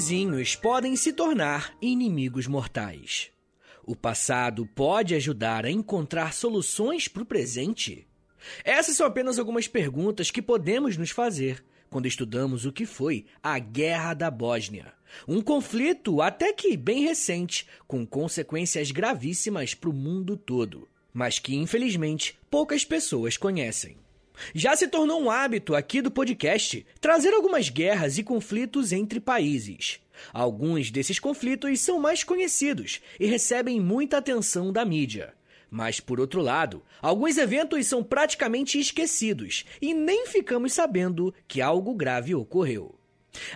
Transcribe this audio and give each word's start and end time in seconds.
Vizinhos 0.00 0.56
podem 0.56 0.96
se 0.96 1.12
tornar 1.12 1.76
inimigos 1.78 2.46
mortais? 2.46 3.30
O 3.84 3.94
passado 3.94 4.64
pode 4.64 5.14
ajudar 5.14 5.66
a 5.66 5.70
encontrar 5.70 6.32
soluções 6.32 7.06
para 7.06 7.22
o 7.22 7.26
presente? 7.26 8.08
Essas 8.64 8.96
são 8.96 9.06
apenas 9.06 9.38
algumas 9.38 9.68
perguntas 9.68 10.30
que 10.30 10.40
podemos 10.40 10.96
nos 10.96 11.10
fazer 11.10 11.62
quando 11.90 12.06
estudamos 12.06 12.64
o 12.64 12.72
que 12.72 12.86
foi 12.86 13.26
a 13.42 13.58
Guerra 13.58 14.14
da 14.14 14.30
Bósnia. 14.30 14.90
Um 15.28 15.42
conflito 15.42 16.22
até 16.22 16.50
que 16.50 16.78
bem 16.78 17.04
recente, 17.04 17.66
com 17.86 18.06
consequências 18.06 18.90
gravíssimas 18.90 19.74
para 19.74 19.90
o 19.90 19.92
mundo 19.92 20.34
todo, 20.34 20.88
mas 21.12 21.38
que 21.38 21.54
infelizmente 21.54 22.38
poucas 22.50 22.86
pessoas 22.86 23.36
conhecem. 23.36 23.98
Já 24.54 24.76
se 24.76 24.88
tornou 24.88 25.22
um 25.22 25.30
hábito 25.30 25.74
aqui 25.74 26.00
do 26.00 26.10
podcast 26.10 26.86
trazer 27.00 27.32
algumas 27.34 27.68
guerras 27.68 28.18
e 28.18 28.22
conflitos 28.22 28.92
entre 28.92 29.20
países. 29.20 30.00
Alguns 30.32 30.90
desses 30.90 31.18
conflitos 31.18 31.80
são 31.80 31.98
mais 31.98 32.22
conhecidos 32.24 33.00
e 33.18 33.26
recebem 33.26 33.80
muita 33.80 34.18
atenção 34.18 34.72
da 34.72 34.84
mídia. 34.84 35.34
Mas, 35.70 36.00
por 36.00 36.18
outro 36.18 36.40
lado, 36.40 36.82
alguns 37.00 37.38
eventos 37.38 37.86
são 37.86 38.02
praticamente 38.02 38.78
esquecidos 38.78 39.64
e 39.80 39.94
nem 39.94 40.26
ficamos 40.26 40.72
sabendo 40.72 41.32
que 41.46 41.60
algo 41.60 41.94
grave 41.94 42.34
ocorreu. 42.34 42.96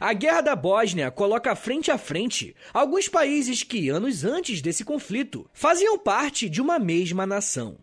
A 0.00 0.12
Guerra 0.12 0.40
da 0.40 0.56
Bósnia 0.56 1.10
coloca 1.10 1.56
frente 1.56 1.90
a 1.90 1.98
frente 1.98 2.54
alguns 2.72 3.08
países 3.08 3.64
que, 3.64 3.88
anos 3.88 4.24
antes 4.24 4.62
desse 4.62 4.84
conflito, 4.84 5.50
faziam 5.52 5.98
parte 5.98 6.48
de 6.48 6.60
uma 6.60 6.78
mesma 6.78 7.26
nação. 7.26 7.76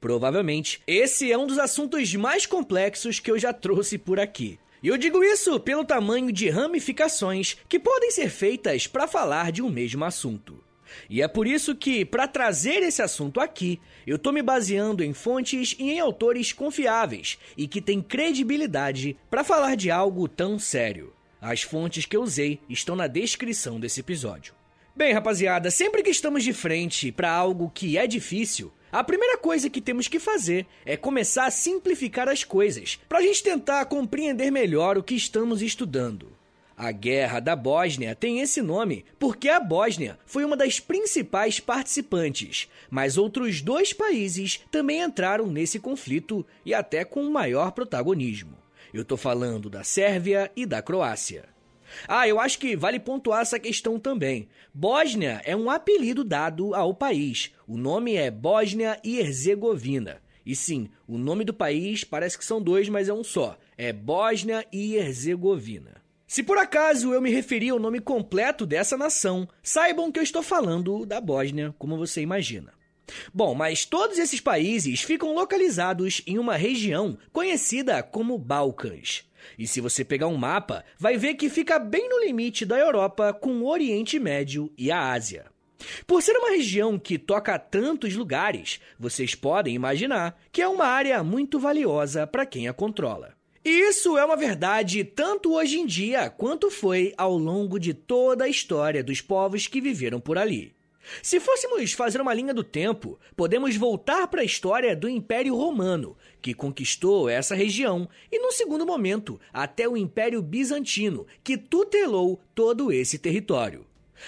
Provavelmente, 0.00 0.80
esse 0.86 1.30
é 1.30 1.36
um 1.36 1.46
dos 1.46 1.58
assuntos 1.58 2.14
mais 2.14 2.46
complexos 2.46 3.18
que 3.18 3.30
eu 3.30 3.38
já 3.38 3.52
trouxe 3.52 3.98
por 3.98 4.20
aqui. 4.20 4.58
E 4.80 4.86
eu 4.86 4.96
digo 4.96 5.24
isso 5.24 5.58
pelo 5.58 5.84
tamanho 5.84 6.30
de 6.30 6.48
ramificações 6.48 7.56
que 7.68 7.80
podem 7.80 8.12
ser 8.12 8.30
feitas 8.30 8.86
para 8.86 9.08
falar 9.08 9.50
de 9.50 9.60
um 9.60 9.68
mesmo 9.68 10.04
assunto. 10.04 10.62
E 11.10 11.20
é 11.20 11.28
por 11.28 11.46
isso 11.46 11.74
que, 11.74 12.04
para 12.04 12.28
trazer 12.28 12.82
esse 12.82 13.02
assunto 13.02 13.40
aqui, 13.40 13.80
eu 14.06 14.16
estou 14.16 14.32
me 14.32 14.40
baseando 14.40 15.02
em 15.02 15.12
fontes 15.12 15.74
e 15.78 15.90
em 15.90 16.00
autores 16.00 16.52
confiáveis 16.52 17.38
e 17.56 17.66
que 17.66 17.80
têm 17.80 18.00
credibilidade 18.00 19.16
para 19.28 19.44
falar 19.44 19.74
de 19.74 19.90
algo 19.90 20.28
tão 20.28 20.58
sério. 20.58 21.12
As 21.40 21.62
fontes 21.62 22.06
que 22.06 22.16
eu 22.16 22.22
usei 22.22 22.60
estão 22.68 22.96
na 22.96 23.06
descrição 23.06 23.78
desse 23.78 24.00
episódio. 24.00 24.54
Bem, 24.96 25.12
rapaziada, 25.12 25.70
sempre 25.70 26.02
que 26.02 26.10
estamos 26.10 26.42
de 26.42 26.52
frente 26.52 27.12
para 27.12 27.30
algo 27.30 27.70
que 27.72 27.96
é 27.96 28.06
difícil, 28.06 28.72
a 28.90 29.04
primeira 29.04 29.36
coisa 29.36 29.68
que 29.68 29.80
temos 29.80 30.08
que 30.08 30.18
fazer 30.18 30.66
é 30.84 30.96
começar 30.96 31.46
a 31.46 31.50
simplificar 31.50 32.28
as 32.28 32.44
coisas, 32.44 32.98
para 33.08 33.18
a 33.18 33.22
gente 33.22 33.42
tentar 33.42 33.84
compreender 33.86 34.50
melhor 34.50 34.96
o 34.96 35.02
que 35.02 35.14
estamos 35.14 35.60
estudando. 35.62 36.38
A 36.76 36.92
Guerra 36.92 37.40
da 37.40 37.56
Bósnia 37.56 38.14
tem 38.14 38.40
esse 38.40 38.62
nome 38.62 39.04
porque 39.18 39.48
a 39.48 39.58
Bósnia 39.58 40.16
foi 40.24 40.44
uma 40.44 40.56
das 40.56 40.78
principais 40.78 41.58
participantes, 41.58 42.68
mas 42.88 43.18
outros 43.18 43.60
dois 43.60 43.92
países 43.92 44.60
também 44.70 45.02
entraram 45.02 45.48
nesse 45.48 45.80
conflito 45.80 46.46
e 46.64 46.72
até 46.72 47.04
com 47.04 47.28
maior 47.28 47.72
protagonismo. 47.72 48.56
Eu 48.94 49.04
tô 49.04 49.16
falando 49.16 49.68
da 49.68 49.82
Sérvia 49.82 50.52
e 50.54 50.64
da 50.64 50.80
Croácia. 50.80 51.57
Ah, 52.06 52.28
eu 52.28 52.38
acho 52.40 52.58
que 52.58 52.76
vale 52.76 52.98
pontuar 52.98 53.42
essa 53.42 53.58
questão 53.58 53.98
também. 53.98 54.48
Bósnia 54.72 55.40
é 55.44 55.56
um 55.56 55.70
apelido 55.70 56.22
dado 56.24 56.74
ao 56.74 56.94
país. 56.94 57.52
O 57.66 57.76
nome 57.76 58.14
é 58.14 58.30
Bósnia 58.30 59.00
e 59.02 59.18
Herzegovina. 59.18 60.20
E 60.44 60.56
sim, 60.56 60.88
o 61.06 61.18
nome 61.18 61.44
do 61.44 61.52
país 61.52 62.04
parece 62.04 62.38
que 62.38 62.44
são 62.44 62.60
dois, 62.62 62.88
mas 62.88 63.08
é 63.08 63.12
um 63.12 63.22
só. 63.22 63.58
É 63.76 63.92
Bósnia 63.92 64.66
e 64.72 64.94
Herzegovina. 64.94 66.02
Se 66.26 66.42
por 66.42 66.58
acaso 66.58 67.12
eu 67.12 67.20
me 67.20 67.30
referi 67.30 67.70
ao 67.70 67.78
nome 67.78 68.00
completo 68.00 68.66
dessa 68.66 68.96
nação, 68.96 69.48
saibam 69.62 70.12
que 70.12 70.18
eu 70.18 70.22
estou 70.22 70.42
falando 70.42 71.06
da 71.06 71.20
Bósnia, 71.20 71.74
como 71.78 71.96
você 71.96 72.20
imagina. 72.20 72.72
Bom, 73.32 73.54
mas 73.54 73.84
todos 73.84 74.18
esses 74.18 74.40
países 74.40 75.02
ficam 75.02 75.34
localizados 75.34 76.22
em 76.26 76.38
uma 76.38 76.56
região 76.56 77.18
conhecida 77.32 78.02
como 78.02 78.38
Balcãs. 78.38 79.27
E 79.58 79.66
se 79.66 79.80
você 79.80 80.04
pegar 80.04 80.28
um 80.28 80.36
mapa, 80.36 80.84
vai 80.98 81.16
ver 81.16 81.34
que 81.34 81.48
fica 81.48 81.78
bem 81.78 82.08
no 82.08 82.20
limite 82.20 82.64
da 82.64 82.78
Europa 82.78 83.32
com 83.32 83.60
o 83.60 83.68
Oriente 83.68 84.18
Médio 84.18 84.72
e 84.76 84.90
a 84.90 85.12
Ásia. 85.12 85.46
Por 86.06 86.22
ser 86.22 86.36
uma 86.36 86.50
região 86.50 86.98
que 86.98 87.18
toca 87.18 87.58
tantos 87.58 88.14
lugares, 88.14 88.80
vocês 88.98 89.34
podem 89.34 89.74
imaginar 89.74 90.38
que 90.50 90.60
é 90.60 90.68
uma 90.68 90.86
área 90.86 91.22
muito 91.22 91.58
valiosa 91.58 92.26
para 92.26 92.46
quem 92.46 92.68
a 92.68 92.72
controla. 92.72 93.36
E 93.64 93.88
isso 93.88 94.16
é 94.16 94.24
uma 94.24 94.36
verdade 94.36 95.04
tanto 95.04 95.52
hoje 95.52 95.78
em 95.78 95.86
dia 95.86 96.30
quanto 96.30 96.70
foi 96.70 97.12
ao 97.16 97.36
longo 97.36 97.78
de 97.78 97.92
toda 97.92 98.44
a 98.44 98.48
história 98.48 99.04
dos 99.04 99.20
povos 99.20 99.66
que 99.66 99.80
viveram 99.80 100.20
por 100.20 100.38
ali. 100.38 100.74
Se 101.22 101.40
fôssemos 101.40 101.92
fazer 101.92 102.20
uma 102.20 102.34
linha 102.34 102.52
do 102.52 102.62
tempo, 102.62 103.18
podemos 103.36 103.76
voltar 103.76 104.28
para 104.28 104.42
a 104.42 104.44
história 104.44 104.94
do 104.94 105.08
Império 105.08 105.54
Romano, 105.54 106.16
que 106.40 106.54
conquistou 106.54 107.28
essa 107.28 107.54
região, 107.54 108.08
e 108.30 108.38
num 108.38 108.52
segundo 108.52 108.86
momento, 108.86 109.40
até 109.52 109.88
o 109.88 109.96
Império 109.96 110.40
Bizantino, 110.42 111.26
que 111.42 111.56
tutelou 111.56 112.40
todo 112.54 112.92
esse 112.92 113.18
território. 113.18 113.86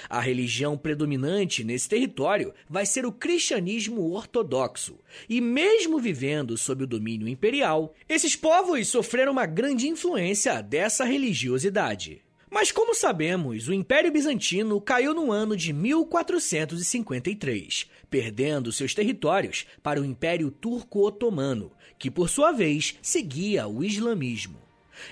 A 0.08 0.20
religião 0.20 0.78
predominante 0.78 1.64
nesse 1.64 1.88
território 1.88 2.54
vai 2.68 2.86
ser 2.86 3.04
o 3.04 3.12
cristianismo 3.12 4.12
ortodoxo. 4.12 4.98
E 5.28 5.40
mesmo 5.40 5.98
vivendo 5.98 6.56
sob 6.56 6.84
o 6.84 6.86
domínio 6.86 7.28
imperial, 7.28 7.94
esses 8.08 8.36
povos 8.36 8.88
sofreram 8.88 9.32
uma 9.32 9.46
grande 9.46 9.88
influência 9.88 10.62
dessa 10.62 11.04
religiosidade. 11.04 12.22
Mas 12.50 12.72
como 12.72 12.96
sabemos, 12.96 13.68
o 13.68 13.72
Império 13.72 14.10
Bizantino 14.10 14.80
caiu 14.80 15.14
no 15.14 15.30
ano 15.30 15.56
de 15.56 15.72
1453, 15.72 17.88
perdendo 18.10 18.72
seus 18.72 18.92
territórios 18.92 19.64
para 19.80 20.00
o 20.00 20.04
Império 20.04 20.50
Turco-Otomano, 20.50 21.70
que 21.96 22.10
por 22.10 22.28
sua 22.28 22.50
vez 22.50 22.98
seguia 23.00 23.68
o 23.68 23.84
islamismo. 23.84 24.58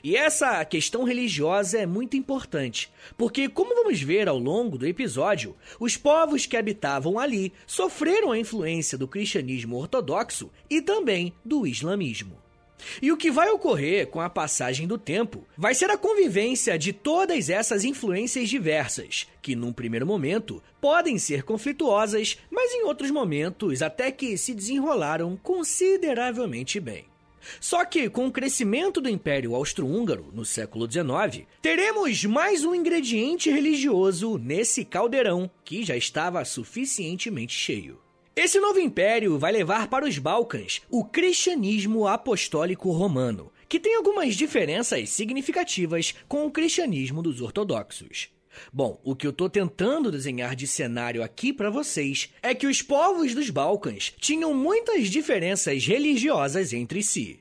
E 0.03 0.17
essa 0.17 0.65
questão 0.65 1.05
religiosa 1.05 1.79
é 1.79 1.87
muito 1.87 2.17
importante, 2.17 2.91
porque, 3.17 3.49
como 3.49 3.73
vamos 3.75 4.03
ver 4.03 4.29
ao 4.29 4.39
longo 4.39 4.77
do 4.77 4.87
episódio, 4.87 5.55
os 5.79 5.97
povos 5.97 6.45
que 6.45 6.57
habitavam 6.57 7.21
ali 7.21 7.53
sofreram 7.67 8.33
a 8.33 8.39
influência 8.39 8.99
do 8.99 9.07
cristianismo 9.07 9.77
ortodoxo 9.77 10.51
e 10.69 10.83
também 10.83 11.33
do 11.45 11.65
islamismo. 11.67 12.48
E 13.03 13.11
o 13.13 13.17
que 13.17 13.31
vai 13.31 13.49
ocorrer 13.51 14.07
com 14.07 14.21
a 14.21 14.31
passagem 14.31 14.87
do 14.87 14.99
tempo 14.99 15.45
vai 15.57 15.75
ser 15.75 15.91
a 15.91 15.99
convivência 15.99 16.79
de 16.79 16.93
todas 16.93 17.49
essas 17.49 17.85
influências 17.85 18.49
diversas, 18.49 19.27
que 19.43 19.57
num 19.57 19.73
primeiro 19.73 20.07
momento 20.07 20.63
podem 20.81 21.19
ser 21.19 21.43
conflituosas, 21.43 22.39
mas 22.51 22.73
em 22.73 22.85
outros 22.85 23.11
momentos 23.11 23.83
até 23.83 24.11
que 24.11 24.37
se 24.37 24.55
desenrolaram 24.55 25.37
consideravelmente 25.37 26.81
bem. 26.81 27.07
Só 27.61 27.85
que, 27.85 28.11
com 28.11 28.27
o 28.27 28.33
crescimento 28.33 29.01
do 29.01 29.09
Império 29.09 29.55
Austro-Húngaro 29.55 30.31
no 30.33 30.45
século 30.45 30.91
XIX, 30.91 31.47
teremos 31.63 32.25
mais 32.25 32.65
um 32.65 32.75
ingrediente 32.75 33.51
religioso 33.51 34.39
nesse 34.39 34.85
caldeirão 34.85 35.51
que 35.65 35.83
já 35.83 35.97
estava 35.97 36.45
suficientemente 36.45 37.55
cheio. 37.55 37.99
Esse 38.41 38.61
novo 38.61 38.79
império 38.79 39.37
vai 39.37 39.51
levar 39.51 39.89
para 39.89 40.07
os 40.07 40.17
Balcãs 40.17 40.81
o 40.89 41.05
cristianismo 41.05 42.07
apostólico 42.07 42.93
romano, 42.93 43.51
que 43.69 43.81
tem 43.81 43.97
algumas 43.97 44.37
diferenças 44.37 45.11
significativas 45.11 46.15
com 46.29 46.47
o 46.47 46.51
cristianismo 46.53 47.21
dos 47.21 47.41
ortodoxos. 47.41 48.29
Bom, 48.73 49.01
o 49.03 49.17
que 49.17 49.27
eu 49.27 49.33
estou 49.33 49.51
tentando 49.51 50.13
desenhar 50.13 50.55
de 50.55 50.69
cenário 50.69 51.21
aqui 51.21 51.53
para 51.53 51.69
vocês 51.69 52.33
é 52.41 52.55
que 52.55 52.69
os 52.69 52.81
povos 52.81 53.35
dos 53.35 53.51
Balcãs 53.51 54.15
tinham 54.21 54.55
muitas 54.55 55.09
diferenças 55.09 55.85
religiosas 55.85 56.73
entre 56.73 57.03
si. 57.03 57.41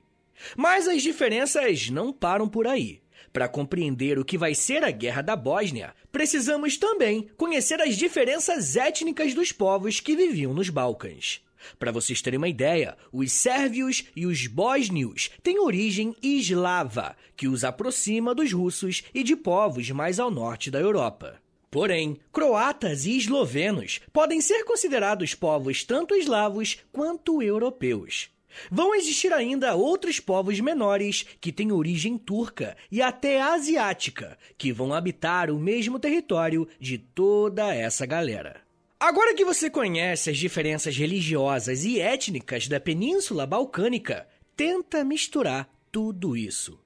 Mas 0.55 0.87
as 0.87 1.03
diferenças 1.03 1.91
não 1.91 2.11
param 2.11 2.49
por 2.49 2.65
aí. 2.65 3.01
Para 3.37 3.47
compreender 3.47 4.17
o 4.17 4.25
que 4.25 4.35
vai 4.35 4.55
ser 4.55 4.83
a 4.83 4.89
Guerra 4.89 5.21
da 5.21 5.35
Bósnia, 5.35 5.93
precisamos 6.11 6.75
também 6.75 7.29
conhecer 7.37 7.79
as 7.79 7.95
diferenças 7.95 8.75
étnicas 8.75 9.35
dos 9.35 9.51
povos 9.51 9.99
que 9.99 10.15
viviam 10.15 10.55
nos 10.55 10.71
Balcãs. 10.71 11.39
Para 11.77 11.91
vocês 11.91 12.19
terem 12.19 12.39
uma 12.39 12.49
ideia, 12.49 12.97
os 13.13 13.31
sérvios 13.31 14.05
e 14.15 14.25
os 14.25 14.47
bósnios 14.47 15.29
têm 15.43 15.59
origem 15.59 16.15
eslava, 16.19 17.15
que 17.35 17.47
os 17.47 17.63
aproxima 17.63 18.33
dos 18.33 18.51
russos 18.51 19.03
e 19.13 19.21
de 19.23 19.35
povos 19.35 19.91
mais 19.91 20.19
ao 20.19 20.31
norte 20.31 20.71
da 20.71 20.79
Europa. 20.79 21.39
Porém, 21.69 22.17
croatas 22.31 23.05
e 23.05 23.15
eslovenos 23.17 24.01
podem 24.11 24.41
ser 24.41 24.63
considerados 24.63 25.35
povos 25.35 25.83
tanto 25.83 26.15
eslavos 26.15 26.79
quanto 26.91 27.39
europeus. 27.43 28.31
Vão 28.69 28.95
existir 28.95 29.33
ainda 29.33 29.75
outros 29.75 30.19
povos 30.19 30.59
menores 30.59 31.25
que 31.39 31.51
têm 31.51 31.71
origem 31.71 32.17
turca 32.17 32.75
e 32.91 33.01
até 33.01 33.41
asiática, 33.41 34.37
que 34.57 34.71
vão 34.71 34.93
habitar 34.93 35.49
o 35.51 35.59
mesmo 35.59 35.99
território 35.99 36.67
de 36.79 36.97
toda 36.97 37.73
essa 37.73 38.05
galera. 38.05 38.61
Agora 38.99 39.35
que 39.35 39.45
você 39.45 39.69
conhece 39.69 40.31
as 40.31 40.37
diferenças 40.37 40.97
religiosas 40.97 41.85
e 41.85 41.99
étnicas 41.99 42.67
da 42.67 42.79
Península 42.79 43.45
Balcânica, 43.45 44.27
tenta 44.55 45.03
misturar 45.03 45.69
tudo 45.91 46.35
isso. 46.35 46.79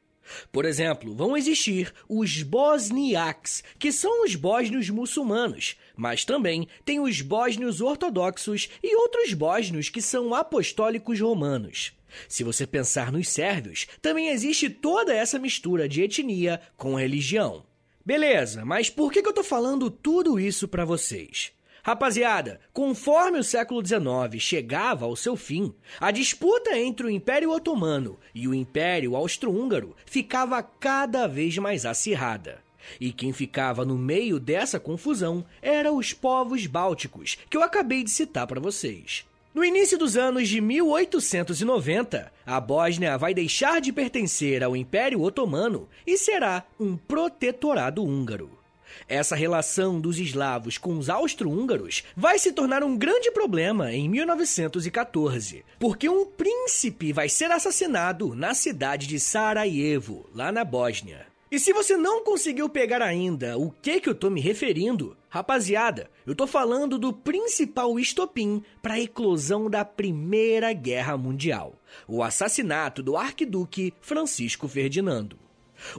Por 0.52 0.66
exemplo, 0.66 1.16
vão 1.16 1.36
existir 1.36 1.94
os 2.08 2.44
bosniacs, 2.44 3.64
que 3.80 3.92
são 3.92 4.24
os 4.24 4.36
bósnios 4.36 4.90
muçulmanos, 4.90 5.76
mas 5.96 6.26
também 6.26 6.68
tem 6.86 7.00
os 7.00 7.22
bósnios 7.22 7.82
ortodoxos 7.82 8.70
e 8.84 8.96
outros 8.96 9.34
bósnios 9.34 9.90
que 9.90 10.02
são 10.02 10.34
apostólicos 10.34 11.20
romanos. 11.20 11.94
Se 12.28 12.44
você 12.44 12.68
pensar 12.68 13.12
nos 13.12 13.30
sérvios, 13.30 13.88
também 14.02 14.30
existe 14.30 14.70
toda 14.70 15.14
essa 15.14 15.40
mistura 15.40 15.88
de 15.88 16.02
etnia 16.02 16.62
com 16.76 16.96
religião. 16.96 17.64
Beleza, 18.06 18.66
mas 18.66 18.90
por 18.90 19.12
que 19.12 19.20
eu 19.20 19.34
tô 19.34 19.44
falando 19.44 19.90
tudo 19.90 20.40
isso 20.40 20.68
para 20.68 20.86
vocês? 20.86 21.52
Rapaziada, 21.84 22.60
conforme 22.72 23.40
o 23.40 23.44
século 23.44 23.84
XIX 23.84 24.40
chegava 24.42 25.06
ao 25.06 25.16
seu 25.16 25.36
fim, 25.36 25.74
a 26.00 26.12
disputa 26.12 26.78
entre 26.78 27.08
o 27.08 27.10
Império 27.10 27.52
Otomano 27.52 28.20
e 28.36 28.48
o 28.48 28.54
Império 28.54 29.16
Austro-Húngaro 29.16 29.96
ficava 30.06 30.62
cada 30.62 31.28
vez 31.28 31.58
mais 31.58 31.86
acirrada. 31.86 32.62
E 33.00 33.12
quem 33.12 33.34
ficava 33.34 33.86
no 33.86 33.98
meio 33.98 34.40
dessa 34.40 34.80
confusão 34.80 35.46
eram 35.62 35.98
os 35.98 36.14
povos 36.14 36.66
bálticos, 36.66 37.38
que 37.50 37.58
eu 37.58 37.64
acabei 37.64 38.04
de 38.04 38.12
citar 38.12 38.48
para 38.48 38.60
vocês. 38.60 39.26
No 39.54 39.66
início 39.66 39.98
dos 39.98 40.16
anos 40.16 40.48
de 40.48 40.62
1890, 40.62 42.32
a 42.46 42.60
Bósnia 42.62 43.18
vai 43.18 43.34
deixar 43.34 43.82
de 43.82 43.92
pertencer 43.92 44.64
ao 44.64 44.78
Império 44.78 45.22
Otomano 45.22 45.90
e 46.08 46.18
será 46.18 46.64
um 46.80 46.96
protetorado 46.96 48.02
húngaro. 48.02 48.62
Essa 49.08 49.36
relação 49.36 50.00
dos 50.00 50.18
eslavos 50.20 50.78
com 50.78 50.98
os 50.98 51.10
austro-húngaros 51.10 52.04
vai 52.16 52.40
se 52.40 52.54
tornar 52.54 52.84
um 52.84 52.98
grande 52.98 53.32
problema 53.32 53.92
em 53.92 54.08
1914, 54.08 55.66
porque 55.80 56.08
um 56.08 56.26
príncipe 56.26 57.12
vai 57.12 57.28
ser 57.28 57.52
assassinado 57.52 58.34
na 58.36 58.54
cidade 58.54 59.08
de 59.08 59.20
Sarajevo, 59.20 60.30
lá 60.34 60.52
na 60.52 60.64
Bósnia. 60.64 61.31
E 61.52 61.60
se 61.60 61.74
você 61.74 61.98
não 61.98 62.24
conseguiu 62.24 62.70
pegar 62.70 63.02
ainda 63.02 63.58
o 63.58 63.70
que 63.70 64.00
que 64.00 64.08
eu 64.08 64.16
tô 64.16 64.30
me 64.30 64.40
referindo, 64.40 65.18
rapaziada, 65.28 66.10
eu 66.26 66.34
tô 66.34 66.48
falando 66.48 66.98
do 66.98 67.12
principal 67.12 68.00
estopim 68.00 68.64
para 68.82 68.94
a 68.94 69.00
eclosão 69.02 69.70
da 69.70 69.84
Primeira 69.84 70.72
Guerra 70.72 71.18
Mundial, 71.18 71.78
o 72.08 72.24
assassinato 72.24 73.04
do 73.04 73.18
arquiduque 73.18 73.94
Francisco 74.00 74.66
Ferdinando. 74.66 75.38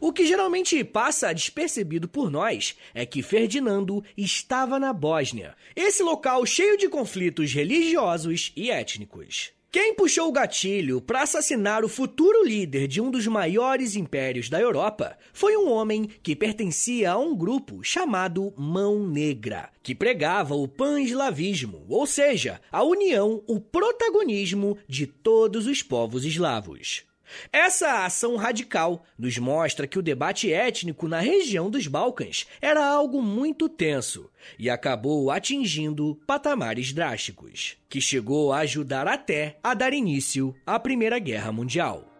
O 0.01 0.11
que 0.11 0.25
geralmente 0.25 0.83
passa 0.85 1.35
despercebido 1.35 2.09
por 2.09 2.31
nós 2.31 2.75
é 2.95 3.05
que 3.05 3.23
Ferdinando 3.23 4.03
estava 4.17 4.81
na 4.81 4.91
Bósnia, 4.95 5.55
esse 5.77 6.03
local 6.03 6.47
cheio 6.47 6.79
de 6.79 6.89
conflitos 6.89 7.53
religiosos 7.53 8.53
e 8.57 8.71
étnicos. 8.71 9.53
Quem 9.73 9.95
puxou 9.95 10.29
o 10.29 10.33
gatilho 10.33 11.01
para 11.01 11.23
assassinar 11.23 11.83
o 11.83 11.89
futuro 11.89 12.45
líder 12.45 12.87
de 12.87 13.01
um 13.01 13.11
dos 13.11 13.27
maiores 13.27 13.97
impérios 13.97 14.51
da 14.51 14.61
Europa 14.61 15.17
foi 15.33 15.57
um 15.57 15.67
homem 15.71 16.11
que 16.23 16.37
pertencia 16.37 17.13
a 17.13 17.19
um 17.19 17.35
grupo 17.35 17.83
chamado 17.83 18.53
Mão 18.55 19.09
Negra, 19.09 19.71
que 19.83 19.95
pregava 19.95 20.55
o 20.55 20.69
pan-eslavismo, 20.69 21.87
ou 21.89 22.07
seja, 22.07 22.61
a 22.71 22.83
união, 22.83 23.43
o 23.47 23.59
protagonismo 23.59 24.77
de 24.87 25.07
todos 25.07 25.67
os 25.67 25.83
povos 25.83 26.27
eslavos. 26.27 27.11
Essa 27.53 28.05
ação 28.05 28.37
radical 28.37 29.05
nos 29.19 29.39
mostra 29.39 29.87
que 29.87 29.99
o 29.99 30.03
debate 30.03 30.53
étnico 30.53 31.09
na 31.09 31.21
região 31.21 31.71
dos 31.71 31.87
Balcãs 31.87 32.47
era 32.61 32.85
algo 32.85 33.23
muito 33.23 33.69
tenso 33.69 34.31
e 34.59 34.69
acabou 34.69 35.31
atingindo 35.31 36.21
patamares 36.27 36.93
drásticos, 36.93 37.77
que 37.89 38.01
chegou 38.01 38.53
a 38.53 38.59
ajudar 38.59 39.07
até 39.07 39.59
a 39.63 39.75
dar 39.75 39.93
início 39.93 40.55
à 40.67 40.79
Primeira 40.79 41.19
Guerra 41.19 41.53
Mundial. 41.53 42.13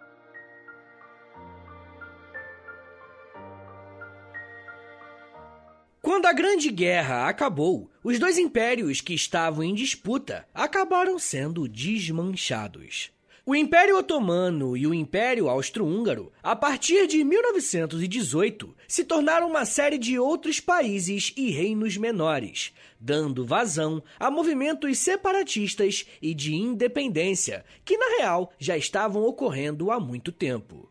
Quando 6.03 6.27
a 6.27 6.33
Grande 6.33 6.69
Guerra 6.69 7.29
acabou, 7.29 7.89
os 8.03 8.19
dois 8.19 8.37
impérios 8.37 9.01
que 9.01 9.15
estavam 9.15 9.63
em 9.63 9.73
disputa 9.73 10.45
acabaram 10.53 11.17
sendo 11.17 11.69
desmanchados. 11.69 13.13
O 13.45 13.57
Império 13.57 13.99
Otomano 13.99 14.77
e 14.77 14.87
o 14.87 14.95
Império 14.95 15.49
Austro-Húngaro, 15.49 16.31
a 16.41 16.55
partir 16.55 17.09
de 17.09 17.25
1918, 17.25 18.73
se 18.87 19.03
tornaram 19.03 19.49
uma 19.49 19.65
série 19.65 19.99
de 19.99 20.17
outros 20.17 20.61
países 20.61 21.33
e 21.37 21.51
reinos 21.51 21.97
menores, 21.97 22.73
dando 23.01 23.45
vazão 23.45 24.01
a 24.17 24.31
movimentos 24.31 24.97
separatistas 24.99 26.07
e 26.23 26.33
de 26.35 26.55
independência, 26.55 27.65
que 27.85 27.99
na 27.99 28.19
real 28.19 28.53
já 28.61 28.77
estavam 28.77 29.25
ocorrendo 29.25 29.91
há 29.91 29.99
muito 29.99 30.31
tempo. 30.31 30.89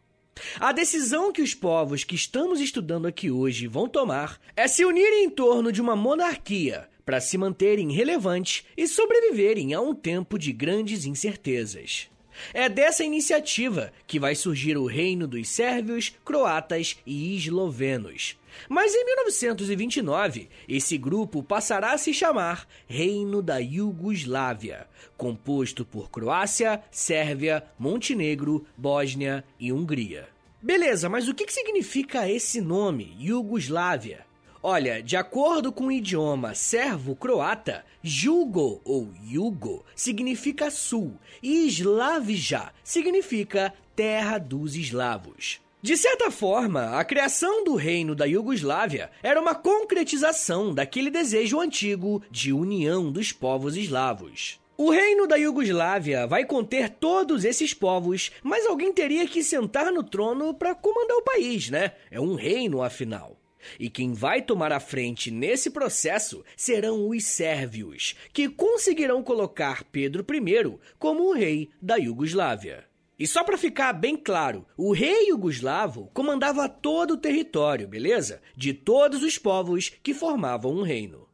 A 0.60 0.74
decisão 0.74 1.32
que 1.32 1.42
os 1.42 1.56
povos 1.56 2.04
que 2.04 2.16
estamos 2.16 2.60
estudando 2.60 3.06
aqui 3.06 3.32
hoje 3.32 3.66
vão 3.66 3.88
tomar 3.88 4.42
é 4.58 4.68
se 4.68 4.84
unirem 4.84 5.24
em 5.24 5.30
torno 5.30 5.72
de 5.72 5.80
uma 5.80 5.96
monarquia 5.96 6.90
para 7.06 7.22
se 7.22 7.38
manterem 7.38 7.94
relevantes 7.94 8.66
e 8.76 8.90
sobreviverem 8.90 9.74
a 9.74 9.80
um 9.80 9.96
tempo 9.96 10.38
de 10.38 10.52
grandes 10.52 11.06
incertezas. 11.06 12.12
É 12.54 12.70
dessa 12.70 13.04
iniciativa 13.04 13.92
que 14.08 14.20
vai 14.20 14.36
surgir 14.36 14.78
o 14.78 14.86
reino 14.86 15.28
dos 15.28 15.50
sérvios, 15.50 16.14
croatas 16.24 16.98
e 17.06 17.36
eslovenos. 17.36 18.38
Mas 18.68 18.94
em 18.94 19.06
1929, 19.06 20.50
esse 20.68 20.98
grupo 20.98 21.42
passará 21.42 21.94
a 21.94 21.98
se 21.98 22.14
chamar 22.14 22.68
Reino 22.88 23.42
da 23.42 23.58
Iugoslávia, 23.58 24.88
composto 25.18 25.86
por 25.86 26.10
Croácia, 26.10 26.82
Sérvia, 26.92 27.64
Montenegro, 27.80 28.66
Bósnia 28.78 29.44
e 29.60 29.72
Hungria. 29.72 30.28
Beleza, 30.62 31.10
mas 31.10 31.28
o 31.28 31.34
que 31.34 31.52
significa 31.52 32.30
esse 32.30 32.62
nome, 32.62 33.16
Iugoslávia? 33.20 34.31
Olha, 34.64 35.02
de 35.02 35.18
acordo 35.18 35.72
com 35.72 35.88
o 35.88 35.92
idioma 35.92 36.54
servo-croata, 36.54 37.84
Jugo 38.04 38.80
ou 38.86 39.12
Yugo 39.28 39.84
significa 39.96 40.70
sul 40.70 41.18
e 41.42 41.66
Slavija 41.68 42.72
significa 42.84 43.74
terra 43.96 44.38
dos 44.38 44.76
eslavos. 44.76 45.60
De 45.82 45.98
certa 45.98 46.30
forma, 46.30 47.00
a 47.00 47.04
criação 47.04 47.64
do 47.64 47.74
reino 47.74 48.14
da 48.14 48.26
Iugoslávia 48.26 49.10
era 49.24 49.42
uma 49.42 49.56
concretização 49.56 50.76
daquele 50.76 51.10
desejo 51.10 51.60
antigo 51.60 52.22
de 52.30 52.54
união 52.54 53.12
dos 53.12 53.32
povos 53.32 53.76
eslavos. 53.76 54.60
O 54.78 54.92
reino 54.92 55.26
da 55.26 55.38
Iugoslávia 55.38 56.28
vai 56.28 56.46
conter 56.46 56.90
todos 56.90 57.46
esses 57.46 57.74
povos, 57.74 58.32
mas 58.44 58.68
alguém 58.68 58.94
teria 58.94 59.26
que 59.26 59.44
sentar 59.44 59.92
no 59.92 60.04
trono 60.04 60.54
para 60.54 60.76
comandar 60.76 61.18
o 61.18 61.24
país, 61.24 61.72
né? 61.72 61.94
É 62.12 62.22
um 62.22 62.36
reino, 62.36 62.84
afinal. 62.84 63.41
E 63.80 63.90
quem 63.90 64.14
vai 64.14 64.42
tomar 64.42 64.72
a 64.72 64.80
frente 64.80 65.32
nesse 65.32 65.70
processo 65.70 66.44
serão 66.56 67.10
os 67.10 67.26
sérvios, 67.26 68.16
que 68.34 68.50
conseguirão 68.50 69.24
colocar 69.24 69.84
Pedro 69.86 70.26
I 70.30 70.80
como 70.98 71.30
o 71.30 71.34
rei 71.34 71.70
da 71.82 71.96
Iugoslávia. 71.96 72.86
E 73.22 73.28
só 73.28 73.44
para 73.44 73.56
ficar 73.56 73.94
bem 73.94 74.18
claro, 74.18 74.66
o 74.76 74.92
rei 74.92 75.30
iugoslavo 75.30 76.10
comandava 76.12 76.68
todo 76.68 77.12
o 77.12 77.18
território, 77.18 77.88
beleza? 77.88 78.42
De 78.58 78.74
todos 78.74 79.22
os 79.22 79.38
povos 79.38 79.92
que 80.02 80.12
formavam 80.12 80.72
um 80.72 80.82
reino. 80.82 81.28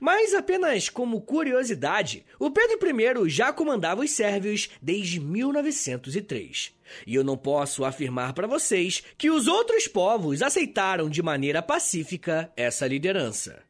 Mas 0.00 0.34
apenas 0.34 0.88
como 0.88 1.20
curiosidade, 1.20 2.24
o 2.38 2.50
Pedro 2.50 2.78
I 2.86 3.28
já 3.28 3.52
comandava 3.52 4.02
os 4.02 4.10
sérvios 4.10 4.70
desde 4.80 5.20
1903. 5.20 6.74
E 7.06 7.14
eu 7.14 7.22
não 7.22 7.36
posso 7.36 7.84
afirmar 7.84 8.32
para 8.32 8.46
vocês 8.46 9.02
que 9.16 9.30
os 9.30 9.46
outros 9.46 9.86
povos 9.86 10.42
aceitaram 10.42 11.08
de 11.08 11.22
maneira 11.22 11.62
pacífica 11.62 12.50
essa 12.56 12.86
liderança. 12.86 13.67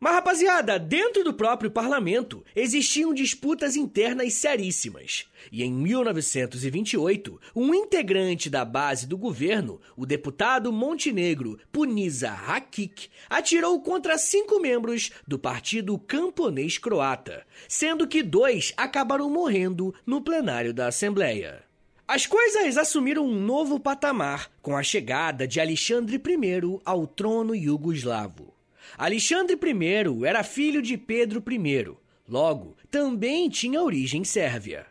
Mas, 0.00 0.14
rapaziada, 0.14 0.78
dentro 0.78 1.24
do 1.24 1.34
próprio 1.34 1.72
parlamento 1.72 2.44
existiam 2.54 3.12
disputas 3.12 3.74
internas 3.74 4.34
seríssimas. 4.34 5.26
E 5.50 5.64
em 5.64 5.72
1928, 5.72 7.40
um 7.54 7.74
integrante 7.74 8.48
da 8.48 8.64
base 8.64 9.08
do 9.08 9.18
governo, 9.18 9.80
o 9.96 10.06
deputado 10.06 10.72
montenegro 10.72 11.58
Punisa 11.72 12.30
Hakik, 12.30 13.08
atirou 13.28 13.80
contra 13.80 14.16
cinco 14.16 14.60
membros 14.60 15.10
do 15.26 15.36
Partido 15.36 15.98
Camponês 15.98 16.78
Croata, 16.78 17.44
sendo 17.66 18.06
que 18.06 18.22
dois 18.22 18.72
acabaram 18.76 19.28
morrendo 19.28 19.92
no 20.06 20.20
plenário 20.20 20.72
da 20.72 20.86
Assembleia. 20.86 21.64
As 22.06 22.24
coisas 22.24 22.78
assumiram 22.78 23.26
um 23.26 23.40
novo 23.40 23.80
patamar 23.80 24.48
com 24.62 24.76
a 24.76 24.82
chegada 24.82 25.46
de 25.46 25.60
Alexandre 25.60 26.16
I 26.16 26.80
ao 26.84 27.04
trono 27.06 27.52
iugoslavo. 27.52 28.57
Alexandre 28.98 29.56
I 29.56 30.26
era 30.26 30.42
filho 30.42 30.82
de 30.82 30.98
Pedro 30.98 31.40
I, 31.48 31.96
logo, 32.28 32.76
também 32.90 33.48
tinha 33.48 33.80
origem 33.80 34.24
sérvia. 34.24 34.86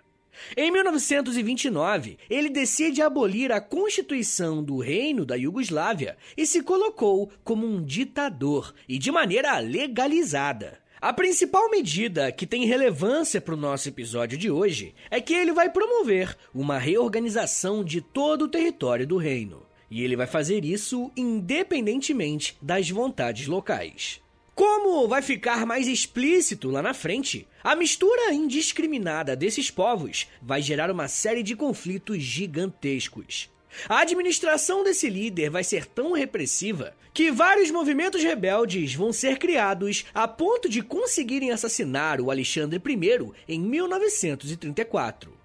Em 0.56 0.72
1929, 0.72 2.18
ele 2.30 2.50
decide 2.50 3.02
abolir 3.02 3.52
a 3.52 3.60
constituição 3.60 4.64
do 4.64 4.78
Reino 4.78 5.26
da 5.26 5.36
Iugoslávia 5.36 6.16
e 6.38 6.46
se 6.46 6.64
colocou 6.64 7.30
como 7.44 7.68
um 7.68 7.84
ditador 7.84 8.74
e 8.88 8.98
de 8.98 9.12
maneira 9.12 9.60
legalizada. 9.60 10.80
A 11.02 11.12
principal 11.12 11.70
medida 11.70 12.32
que 12.32 12.48
tem 12.48 12.66
relevância 12.66 13.42
para 13.42 13.56
o 13.56 13.58
nosso 13.58 13.90
episódio 13.90 14.38
de 14.38 14.50
hoje 14.50 14.96
é 15.12 15.20
que 15.20 15.34
ele 15.34 15.52
vai 15.52 15.70
promover 15.70 16.34
uma 16.56 16.78
reorganização 16.78 17.84
de 17.84 18.00
todo 18.00 18.44
o 18.44 18.48
território 18.48 19.06
do 19.06 19.18
reino. 19.18 19.67
E 19.90 20.04
ele 20.04 20.16
vai 20.16 20.28
fazer 20.28 20.66
isso 20.66 21.12
independentemente 21.16 22.58
das 22.62 22.90
vontades 22.90 23.48
locais. 23.48 24.22
Como 24.56 25.08
vai 25.08 25.22
ficar 25.22 25.68
mais 25.68 25.88
explícito 25.88 26.72
lá 26.72 26.82
na 26.82 26.94
frente, 26.94 27.48
a 27.64 27.76
mistura 27.76 28.34
indiscriminada 28.34 29.36
desses 29.36 29.70
povos 29.70 30.28
vai 30.42 30.64
gerar 30.64 30.90
uma 30.90 31.08
série 31.08 31.44
de 31.44 31.56
conflitos 31.56 32.18
gigantescos. 32.24 33.52
A 33.88 34.00
administração 34.00 34.84
desse 34.84 35.10
líder 35.10 35.52
vai 35.52 35.64
ser 35.64 35.86
tão 35.86 36.14
repressiva 36.14 36.96
que 37.14 37.32
vários 37.32 37.70
movimentos 37.70 38.24
rebeldes 38.24 38.96
vão 38.96 39.14
ser 39.14 39.38
criados 39.38 40.06
a 40.14 40.28
ponto 40.28 40.68
de 40.68 40.82
conseguirem 40.82 41.52
assassinar 41.52 42.20
o 42.20 42.32
Alexandre 42.32 42.82
I 42.84 43.32
em 43.48 43.60
1934. 43.60 45.37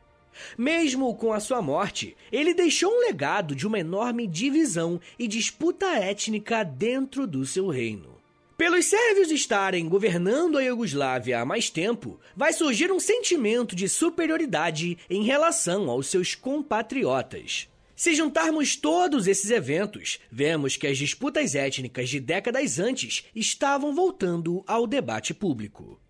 Mesmo 0.56 1.14
com 1.14 1.32
a 1.32 1.40
sua 1.40 1.62
morte, 1.62 2.16
ele 2.30 2.54
deixou 2.54 2.92
um 2.92 3.00
legado 3.00 3.54
de 3.54 3.66
uma 3.66 3.78
enorme 3.78 4.26
divisão 4.26 5.00
e 5.18 5.28
disputa 5.28 5.86
étnica 5.86 6.64
dentro 6.64 7.26
do 7.26 7.44
seu 7.44 7.68
reino. 7.68 8.12
Pelos 8.56 8.86
sérvios 8.86 9.30
estarem 9.30 9.88
governando 9.88 10.58
a 10.58 10.62
Iugoslávia 10.62 11.40
há 11.40 11.44
mais 11.44 11.68
tempo, 11.68 12.20
vai 12.36 12.52
surgir 12.52 12.92
um 12.92 13.00
sentimento 13.00 13.74
de 13.74 13.88
superioridade 13.88 14.98
em 15.10 15.24
relação 15.24 15.90
aos 15.90 16.06
seus 16.06 16.34
compatriotas. 16.34 17.68
Se 17.96 18.14
juntarmos 18.14 18.74
todos 18.74 19.28
esses 19.28 19.50
eventos, 19.50 20.18
vemos 20.30 20.76
que 20.76 20.88
as 20.88 20.98
disputas 20.98 21.54
étnicas 21.54 22.08
de 22.08 22.18
décadas 22.18 22.80
antes 22.80 23.24
estavam 23.34 23.94
voltando 23.94 24.64
ao 24.66 24.86
debate 24.86 25.32
público. 25.32 26.01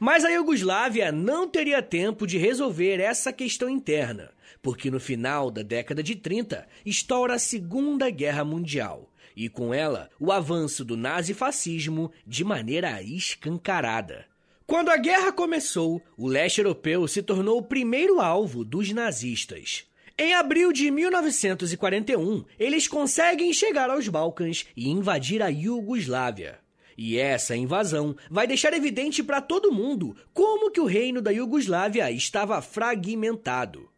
Mas 0.00 0.24
a 0.24 0.30
Iugoslávia 0.30 1.10
não 1.12 1.48
teria 1.48 1.82
tempo 1.82 2.26
de 2.26 2.38
resolver 2.38 3.00
essa 3.00 3.32
questão 3.32 3.68
interna, 3.68 4.30
porque 4.62 4.90
no 4.90 5.00
final 5.00 5.50
da 5.50 5.62
década 5.62 6.02
de 6.02 6.16
30 6.16 6.66
estoura 6.84 7.34
a 7.34 7.38
Segunda 7.38 8.10
Guerra 8.10 8.44
Mundial, 8.44 9.10
e 9.36 9.48
com 9.48 9.74
ela 9.74 10.08
o 10.18 10.32
avanço 10.32 10.84
do 10.84 10.96
nazifascismo 10.96 12.10
de 12.26 12.44
maneira 12.44 13.02
escancarada. 13.02 14.26
Quando 14.66 14.88
a 14.88 14.96
guerra 14.96 15.30
começou, 15.30 16.00
o 16.16 16.26
leste 16.26 16.58
europeu 16.58 17.06
se 17.06 17.22
tornou 17.22 17.58
o 17.58 17.62
primeiro 17.62 18.20
alvo 18.20 18.64
dos 18.64 18.90
nazistas. 18.92 19.84
Em 20.16 20.32
abril 20.32 20.72
de 20.72 20.90
1941, 20.90 22.44
eles 22.58 22.88
conseguem 22.88 23.52
chegar 23.52 23.90
aos 23.90 24.08
Balcãs 24.08 24.64
e 24.74 24.88
invadir 24.88 25.42
a 25.42 25.48
Iugoslávia. 25.48 26.63
E 26.96 27.18
essa 27.18 27.56
invasão 27.56 28.16
vai 28.30 28.46
deixar 28.46 28.72
evidente 28.72 29.22
para 29.22 29.40
todo 29.40 29.72
mundo 29.72 30.16
como 30.32 30.70
que 30.70 30.80
o 30.80 30.86
reino 30.86 31.20
da 31.20 31.30
Iugoslávia 31.30 32.10
estava 32.10 32.60
fragmentado. 32.62 33.88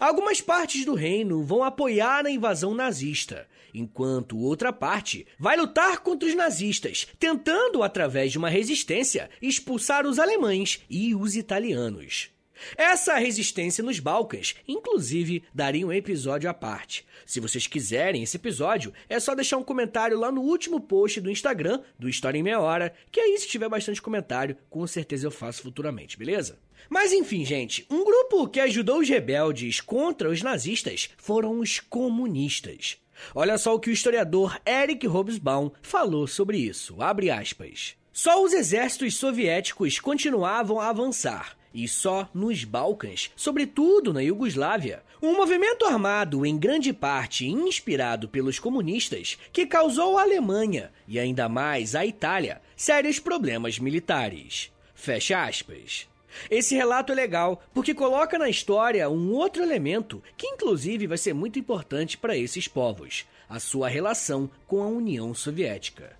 Algumas 0.00 0.40
partes 0.40 0.84
do 0.84 0.94
reino 0.94 1.42
vão 1.42 1.62
apoiar 1.62 2.24
a 2.24 2.30
invasão 2.30 2.74
nazista, 2.74 3.46
enquanto 3.72 4.38
outra 4.38 4.72
parte 4.72 5.26
vai 5.38 5.56
lutar 5.56 6.00
contra 6.00 6.28
os 6.28 6.34
nazistas, 6.34 7.06
tentando, 7.18 7.82
através 7.82 8.32
de 8.32 8.38
uma 8.38 8.48
resistência, 8.48 9.28
expulsar 9.42 10.06
os 10.06 10.18
alemães 10.18 10.80
e 10.88 11.14
os 11.14 11.36
italianos. 11.36 12.33
Essa 12.76 13.16
resistência 13.16 13.82
nos 13.82 13.98
Balcãs, 13.98 14.54
inclusive, 14.66 15.42
daria 15.54 15.86
um 15.86 15.92
episódio 15.92 16.48
à 16.48 16.54
parte. 16.54 17.06
Se 17.26 17.40
vocês 17.40 17.66
quiserem 17.66 18.22
esse 18.22 18.36
episódio, 18.36 18.92
é 19.08 19.18
só 19.18 19.34
deixar 19.34 19.56
um 19.56 19.62
comentário 19.62 20.18
lá 20.18 20.30
no 20.30 20.42
último 20.42 20.80
post 20.80 21.20
do 21.20 21.30
Instagram, 21.30 21.80
do 21.98 22.08
História 22.08 22.38
em 22.38 22.42
Meia 22.42 22.60
Hora, 22.60 22.94
que 23.10 23.20
aí 23.20 23.36
se 23.38 23.48
tiver 23.48 23.68
bastante 23.68 24.00
comentário, 24.00 24.56
com 24.70 24.86
certeza 24.86 25.26
eu 25.26 25.30
faço 25.30 25.62
futuramente, 25.62 26.18
beleza? 26.18 26.58
Mas 26.88 27.12
enfim, 27.12 27.44
gente, 27.44 27.86
um 27.90 28.04
grupo 28.04 28.48
que 28.48 28.60
ajudou 28.60 28.98
os 28.98 29.08
rebeldes 29.08 29.80
contra 29.80 30.28
os 30.28 30.42
nazistas 30.42 31.10
foram 31.16 31.60
os 31.60 31.80
comunistas. 31.80 32.98
Olha 33.34 33.56
só 33.56 33.74
o 33.74 33.80
que 33.80 33.90
o 33.90 33.92
historiador 33.92 34.60
Eric 34.66 35.06
Hobsbawm 35.06 35.70
falou 35.80 36.26
sobre 36.26 36.58
isso. 36.58 37.00
Abre 37.00 37.30
aspas. 37.30 37.96
Só 38.12 38.42
os 38.44 38.52
exércitos 38.52 39.16
soviéticos 39.16 39.98
continuavam 39.98 40.78
a 40.80 40.88
avançar 40.88 41.56
e 41.74 41.88
só 41.88 42.28
nos 42.32 42.62
Balcãs, 42.62 43.32
sobretudo 43.34 44.12
na 44.12 44.22
Iugoslávia, 44.22 45.02
um 45.20 45.36
movimento 45.36 45.84
armado 45.84 46.46
em 46.46 46.56
grande 46.56 46.92
parte 46.92 47.46
inspirado 47.46 48.28
pelos 48.28 48.60
comunistas 48.60 49.36
que 49.52 49.66
causou 49.66 50.16
à 50.16 50.22
Alemanha 50.22 50.92
e 51.08 51.18
ainda 51.18 51.48
mais 51.48 51.96
à 51.96 52.06
Itália 52.06 52.62
sérios 52.76 53.18
problemas 53.18 53.78
militares. 53.78 54.70
Fecha 54.94 55.44
aspas. 55.44 56.06
Esse 56.50 56.74
relato 56.74 57.12
é 57.12 57.14
legal 57.14 57.62
porque 57.72 57.94
coloca 57.94 58.38
na 58.38 58.48
história 58.48 59.08
um 59.08 59.32
outro 59.32 59.62
elemento 59.62 60.22
que, 60.36 60.46
inclusive, 60.46 61.06
vai 61.06 61.18
ser 61.18 61.32
muito 61.32 61.58
importante 61.58 62.16
para 62.18 62.36
esses 62.36 62.66
povos: 62.68 63.24
a 63.48 63.60
sua 63.60 63.88
relação 63.88 64.50
com 64.66 64.82
a 64.82 64.86
União 64.86 65.32
Soviética. 65.32 66.16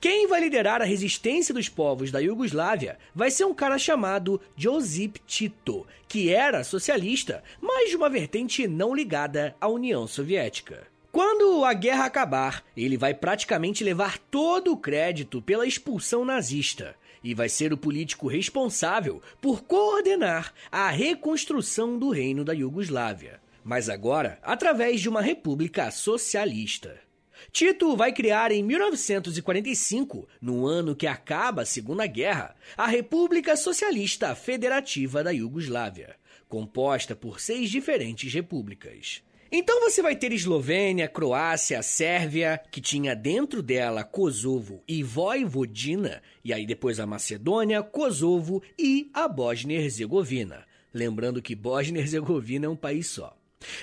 Quem 0.00 0.26
vai 0.26 0.40
liderar 0.40 0.80
a 0.80 0.84
resistência 0.84 1.54
dos 1.54 1.68
povos 1.68 2.10
da 2.10 2.18
Iugoslávia 2.18 2.98
vai 3.14 3.30
ser 3.30 3.44
um 3.44 3.54
cara 3.54 3.78
chamado 3.78 4.40
Josip 4.56 5.20
Tito, 5.26 5.86
que 6.08 6.32
era 6.32 6.64
socialista, 6.64 7.42
mas 7.60 7.90
de 7.90 7.96
uma 7.96 8.08
vertente 8.08 8.66
não 8.66 8.94
ligada 8.94 9.54
à 9.60 9.68
União 9.68 10.06
Soviética. 10.06 10.86
Quando 11.10 11.64
a 11.64 11.72
guerra 11.72 12.06
acabar, 12.06 12.64
ele 12.76 12.96
vai 12.96 13.14
praticamente 13.14 13.84
levar 13.84 14.18
todo 14.18 14.72
o 14.72 14.76
crédito 14.76 15.40
pela 15.40 15.64
expulsão 15.64 16.24
nazista 16.24 16.96
e 17.22 17.32
vai 17.34 17.48
ser 17.48 17.72
o 17.72 17.78
político 17.78 18.26
responsável 18.26 19.22
por 19.40 19.62
coordenar 19.62 20.52
a 20.72 20.90
reconstrução 20.90 21.98
do 21.98 22.10
reino 22.10 22.44
da 22.44 22.52
Iugoslávia, 22.52 23.40
mas 23.64 23.88
agora 23.88 24.38
através 24.42 25.00
de 25.00 25.08
uma 25.08 25.22
república 25.22 25.90
socialista. 25.90 27.03
Tito 27.52 27.96
vai 27.96 28.12
criar 28.12 28.50
em 28.52 28.62
1945, 28.62 30.28
no 30.40 30.66
ano 30.66 30.94
que 30.96 31.06
acaba 31.06 31.62
a 31.62 31.66
Segunda 31.66 32.06
Guerra, 32.06 32.54
a 32.76 32.86
República 32.86 33.56
Socialista 33.56 34.34
Federativa 34.34 35.22
da 35.22 35.30
Iugoslávia, 35.30 36.16
composta 36.48 37.14
por 37.14 37.40
seis 37.40 37.70
diferentes 37.70 38.32
repúblicas. 38.32 39.22
Então 39.56 39.80
você 39.80 40.02
vai 40.02 40.16
ter 40.16 40.32
Eslovênia, 40.32 41.06
Croácia, 41.06 41.80
Sérvia, 41.80 42.60
que 42.72 42.80
tinha 42.80 43.14
dentro 43.14 43.62
dela 43.62 44.02
Kosovo 44.02 44.82
e 44.88 45.00
Voivodina, 45.02 46.20
e 46.44 46.52
aí 46.52 46.66
depois 46.66 46.98
a 46.98 47.06
Macedônia, 47.06 47.80
Kosovo 47.80 48.60
e 48.76 49.10
a 49.14 49.28
Bósnia-Herzegovina. 49.28 50.66
Lembrando 50.92 51.40
que 51.40 51.54
Bósnia-Herzegovina 51.54 52.66
é 52.66 52.68
um 52.68 52.74
país 52.74 53.06
só. 53.06 53.36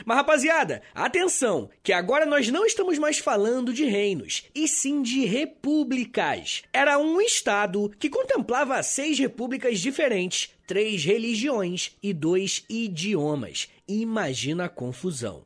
Mas 0.05 0.17
rapaziada, 0.17 0.81
atenção, 0.93 1.69
que 1.83 1.93
agora 1.93 2.25
nós 2.25 2.49
não 2.49 2.65
estamos 2.65 2.97
mais 2.97 3.17
falando 3.17 3.73
de 3.73 3.85
reinos, 3.85 4.43
e 4.53 4.67
sim 4.67 5.01
de 5.01 5.25
repúblicas. 5.25 6.63
Era 6.71 6.97
um 6.97 7.21
estado 7.21 7.91
que 7.99 8.09
contemplava 8.09 8.81
seis 8.83 9.17
repúblicas 9.17 9.79
diferentes, 9.79 10.51
três 10.65 11.03
religiões 11.03 11.97
e 12.01 12.13
dois 12.13 12.63
idiomas. 12.69 13.69
Imagina 13.87 14.65
a 14.65 14.69
confusão. 14.69 15.43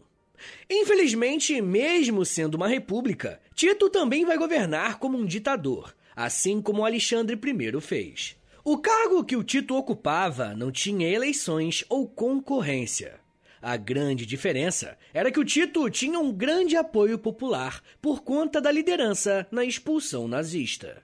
Infelizmente, 0.70 1.62
mesmo 1.62 2.26
sendo 2.26 2.56
uma 2.56 2.68
república, 2.68 3.40
Tito 3.54 3.90
também 3.90 4.26
vai 4.26 4.38
governar 4.38 5.00
como 5.00 5.18
um 5.18 5.26
ditador, 5.26 5.96
assim 6.16 6.62
como 6.62 6.86
Alexandre 6.86 7.36
I 7.36 7.82
fez. 7.82 8.36
O 8.64 8.80
cargo 8.80 9.24
que 9.24 9.36
o 9.36 9.44
Tito 9.44 9.76
ocupava 9.76 10.56
não 10.56 10.72
tinha 10.72 11.08
eleições 11.08 11.86
ou 11.88 12.08
concorrência. 12.08 13.20
A 13.68 13.78
grande 13.78 14.28
diferença 14.28 14.96
era 15.12 15.32
que 15.32 15.40
o 15.40 15.44
Tito 15.44 15.90
tinha 15.90 16.20
um 16.20 16.32
grande 16.32 16.78
apoio 16.78 17.18
popular 17.18 17.82
por 18.00 18.22
conta 18.22 18.62
da 18.62 18.72
liderança 18.72 19.48
na 19.50 19.66
expulsão 19.66 20.28
nazista. 20.28 21.02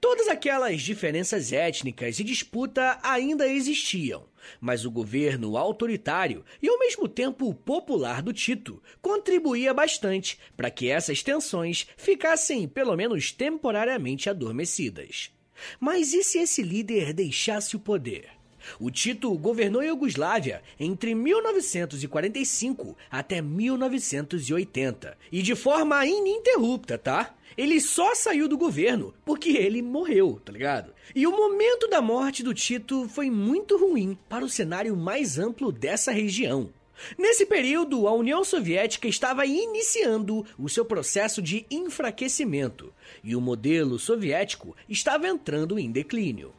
Todas 0.00 0.28
aquelas 0.28 0.80
diferenças 0.80 1.52
étnicas 1.52 2.20
e 2.20 2.22
disputa 2.22 3.00
ainda 3.02 3.48
existiam, 3.48 4.28
mas 4.60 4.84
o 4.84 4.92
governo 4.92 5.56
autoritário 5.56 6.44
e 6.62 6.68
ao 6.68 6.78
mesmo 6.78 7.08
tempo 7.08 7.52
popular 7.52 8.22
do 8.22 8.32
Tito 8.32 8.80
contribuía 9.02 9.74
bastante 9.74 10.38
para 10.56 10.70
que 10.70 10.88
essas 10.88 11.20
tensões 11.20 11.88
ficassem 11.96 12.68
pelo 12.68 12.94
menos 12.94 13.32
temporariamente 13.32 14.30
adormecidas. 14.30 15.32
Mas 15.80 16.12
e 16.12 16.22
se 16.22 16.38
esse 16.38 16.62
líder 16.62 17.12
deixasse 17.12 17.74
o 17.74 17.80
poder? 17.80 18.37
O 18.78 18.90
Tito 18.90 19.36
governou 19.38 19.80
a 19.80 19.86
Iugoslávia 19.86 20.62
entre 20.78 21.14
1945 21.14 22.96
até 23.10 23.40
1980 23.40 25.16
e 25.30 25.42
de 25.42 25.54
forma 25.54 26.04
ininterrupta, 26.06 26.98
tá? 26.98 27.34
Ele 27.56 27.80
só 27.80 28.14
saiu 28.14 28.48
do 28.48 28.58
governo 28.58 29.14
porque 29.24 29.50
ele 29.50 29.82
morreu, 29.82 30.40
tá 30.44 30.52
ligado? 30.52 30.92
E 31.14 31.26
o 31.26 31.32
momento 31.32 31.88
da 31.88 32.00
morte 32.00 32.42
do 32.42 32.54
Tito 32.54 33.08
foi 33.08 33.30
muito 33.30 33.76
ruim 33.76 34.16
para 34.28 34.44
o 34.44 34.48
cenário 34.48 34.96
mais 34.96 35.38
amplo 35.38 35.72
dessa 35.72 36.12
região. 36.12 36.72
Nesse 37.16 37.46
período, 37.46 38.08
a 38.08 38.12
União 38.12 38.44
Soviética 38.44 39.08
estava 39.08 39.46
iniciando 39.46 40.44
o 40.58 40.68
seu 40.68 40.84
processo 40.84 41.40
de 41.40 41.64
enfraquecimento 41.70 42.92
e 43.22 43.36
o 43.36 43.40
modelo 43.40 43.98
soviético 43.98 44.76
estava 44.88 45.28
entrando 45.28 45.78
em 45.78 45.90
declínio. 45.90 46.52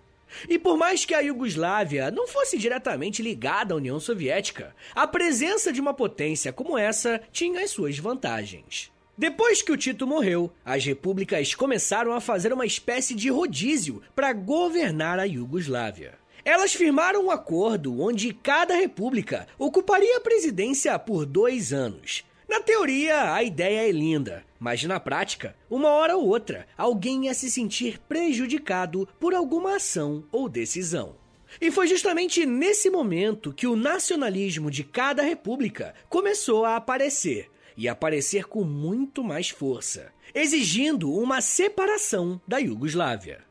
E 0.47 0.59
por 0.59 0.77
mais 0.77 1.05
que 1.05 1.13
a 1.13 1.19
Iugoslávia 1.19 2.11
não 2.11 2.27
fosse 2.27 2.57
diretamente 2.57 3.21
ligada 3.21 3.73
à 3.73 3.77
União 3.77 3.99
Soviética, 3.99 4.75
a 4.93 5.07
presença 5.07 5.71
de 5.71 5.81
uma 5.81 5.93
potência 5.93 6.53
como 6.53 6.77
essa 6.77 7.21
tinha 7.31 7.63
as 7.63 7.71
suas 7.71 7.97
vantagens. 7.97 8.91
Depois 9.17 9.61
que 9.61 9.71
o 9.71 9.77
Tito 9.77 10.07
morreu, 10.07 10.49
as 10.63 10.85
repúblicas 10.85 11.53
começaram 11.53 12.13
a 12.13 12.21
fazer 12.21 12.53
uma 12.53 12.65
espécie 12.65 13.13
de 13.13 13.29
rodízio 13.29 14.01
para 14.15 14.31
governar 14.31 15.19
a 15.19 15.25
Iugoslávia. 15.25 16.13
Elas 16.45 16.73
firmaram 16.73 17.25
um 17.25 17.31
acordo 17.31 18.01
onde 18.01 18.33
cada 18.33 18.75
república 18.75 19.45
ocuparia 19.57 20.17
a 20.17 20.21
presidência 20.21 20.97
por 20.97 21.25
dois 21.25 21.73
anos. 21.73 22.23
Na 22.49 22.59
teoria, 22.59 23.31
a 23.31 23.43
ideia 23.43 23.87
é 23.87 23.91
linda, 23.91 24.43
mas 24.59 24.83
na 24.83 24.99
prática, 24.99 25.55
uma 25.69 25.89
hora 25.89 26.17
ou 26.17 26.27
outra, 26.27 26.65
alguém 26.75 27.27
ia 27.27 27.33
se 27.35 27.51
sentir 27.51 27.99
prejudicado 28.09 29.07
por 29.19 29.35
alguma 29.35 29.75
ação 29.75 30.23
ou 30.31 30.49
decisão. 30.49 31.15
E 31.61 31.69
foi 31.69 31.85
justamente 31.87 32.47
nesse 32.47 32.89
momento 32.89 33.53
que 33.53 33.67
o 33.67 33.75
nacionalismo 33.75 34.71
de 34.71 34.83
cada 34.83 35.21
república 35.21 35.93
começou 36.09 36.65
a 36.65 36.75
aparecer, 36.75 37.51
e 37.77 37.87
aparecer 37.87 38.45
com 38.45 38.63
muito 38.63 39.23
mais 39.23 39.49
força, 39.49 40.11
exigindo 40.33 41.13
uma 41.13 41.41
separação 41.41 42.41
da 42.47 42.57
Iugoslávia. 42.57 43.48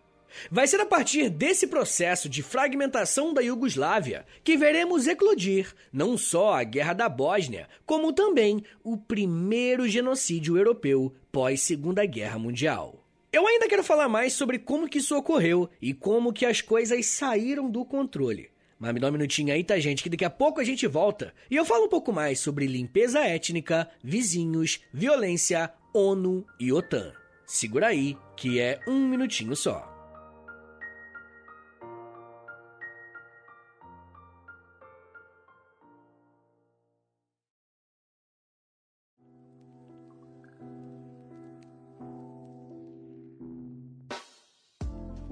Vai 0.51 0.67
ser 0.67 0.81
a 0.81 0.87
partir 0.87 1.31
desse 1.31 1.67
processo 1.67 2.29
de 2.29 2.43
fragmentação 2.43 3.33
da 3.33 3.41
Iugoslávia 3.41 4.27
que 4.45 4.57
veremos 4.57 5.07
eclodir 5.07 5.75
não 5.93 6.17
só 6.17 6.55
a 6.55 6.65
Guerra 6.65 6.93
da 6.93 7.09
Bósnia, 7.09 7.69
como 7.85 8.13
também 8.13 8.63
o 8.83 8.97
primeiro 8.97 9.89
genocídio 9.89 10.57
europeu 10.57 11.15
pós 11.33 11.61
Segunda 11.63 12.05
Guerra 12.05 12.39
Mundial. 12.39 13.05
Eu 13.31 13.47
ainda 13.47 13.69
quero 13.69 13.85
falar 13.85 14.09
mais 14.09 14.33
sobre 14.33 14.59
como 14.59 14.89
que 14.89 14.99
isso 14.99 15.17
ocorreu 15.17 15.69
e 15.83 15.93
como 15.93 16.33
que 16.33 16.47
as 16.47 16.61
coisas 16.61 17.05
saíram 17.07 17.71
do 17.71 17.85
controle. 17.85 18.51
Mas 18.79 18.95
me 18.95 19.01
dá 19.01 19.09
um 19.09 19.13
minutinho 19.13 19.53
aí, 19.53 19.65
tá, 19.65 19.79
gente? 19.79 20.03
Que 20.03 20.09
daqui 20.09 20.25
a 20.25 20.31
pouco 20.31 20.61
a 20.61 20.65
gente 20.65 20.87
volta 20.87 21.35
e 21.51 21.57
eu 21.57 21.65
falo 21.65 21.87
um 21.87 21.89
pouco 21.89 22.13
mais 22.13 22.39
sobre 22.39 22.67
limpeza 22.67 23.21
étnica, 23.21 23.91
vizinhos, 24.03 24.81
violência, 24.93 25.73
ONU 25.93 26.47
e 26.61 26.73
OTAN. 26.73 27.13
Segura 27.45 27.89
aí, 27.89 28.17
que 28.37 28.61
é 28.61 28.79
um 28.87 29.09
minutinho 29.09 29.57
só. 29.57 29.98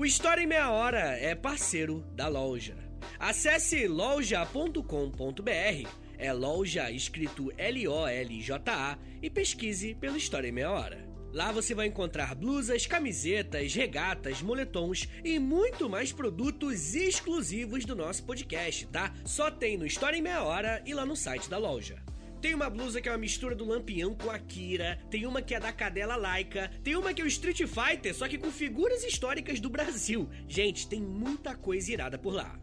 O 0.07 0.09
História 0.09 0.41
em 0.41 0.47
Meia 0.47 0.71
Hora 0.71 1.19
é 1.19 1.35
parceiro 1.35 2.01
da 2.15 2.29
loja. 2.29 2.77
Acesse 3.19 3.89
loja.com.br, 3.89 4.81
é 6.17 6.33
loja 6.33 6.89
escrito 6.93 7.53
L-O-L-J-A, 7.59 8.99
e 9.21 9.29
pesquise 9.29 9.97
pela 9.97 10.17
História 10.17 10.47
em 10.47 10.53
Meia 10.53 10.71
Hora. 10.71 11.05
Lá 11.33 11.51
você 11.51 11.75
vai 11.75 11.89
encontrar 11.89 12.37
blusas, 12.37 12.87
camisetas, 12.87 13.75
regatas, 13.75 14.41
moletons 14.41 15.09
e 15.25 15.41
muito 15.41 15.91
mais 15.91 16.13
produtos 16.13 16.95
exclusivos 16.95 17.85
do 17.85 17.97
nosso 17.97 18.23
podcast, 18.23 18.87
tá? 18.87 19.13
Só 19.25 19.51
tem 19.51 19.77
no 19.77 19.85
História 19.85 20.17
em 20.17 20.23
Meia 20.23 20.45
Hora 20.45 20.81
e 20.87 20.95
lá 20.95 21.05
no 21.05 21.17
site 21.17 21.51
da 21.51 21.59
loja. 21.59 22.06
Tem 22.47 22.55
uma 22.55 22.71
blusa 22.71 23.01
que 23.01 23.09
é 23.09 23.13
uma 23.13 23.19
mistura 23.19 23.57
do 23.57 23.65
Lampião 23.65 24.15
com 24.15 24.31
a 24.31 24.39
Kira, 24.39 25.01
tem 25.11 25.27
uma 25.27 25.43
que 25.43 25.53
é 25.53 25.59
da 25.59 25.73
cadela 25.73 26.15
laica, 26.15 26.71
tem 26.85 26.95
uma 26.95 27.13
que 27.13 27.21
é 27.21 27.25
o 27.25 27.27
Street 27.27 27.63
Fighter, 27.67 28.15
só 28.15 28.29
que 28.29 28.39
com 28.39 28.53
figuras 28.53 29.03
históricas 29.03 29.59
do 29.59 29.69
Brasil. 29.69 30.31
Gente, 30.47 30.89
tem 30.89 31.01
muita 31.01 31.57
coisa 31.57 31.93
irada 31.93 32.17
por 32.17 32.33
lá. 32.33 32.57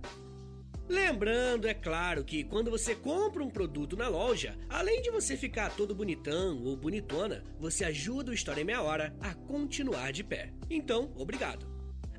Lembrando, 0.88 1.68
é 1.68 1.74
claro, 1.74 2.24
que 2.24 2.46
quando 2.46 2.72
você 2.72 2.96
compra 2.96 3.44
um 3.44 3.50
produto 3.50 3.98
na 3.98 4.08
loja, 4.08 4.58
além 4.70 5.02
de 5.02 5.12
você 5.12 5.36
ficar 5.36 5.76
todo 5.76 5.94
bonitão 5.94 6.64
ou 6.64 6.78
bonitona, 6.78 7.44
você 7.60 7.84
ajuda 7.84 8.32
o 8.32 8.34
História 8.34 8.62
em 8.62 8.64
Meia 8.64 8.82
Hora 8.82 9.14
a 9.20 9.36
continuar 9.36 10.14
de 10.14 10.24
pé. 10.24 10.54
Então, 10.70 11.12
obrigado. 11.18 11.68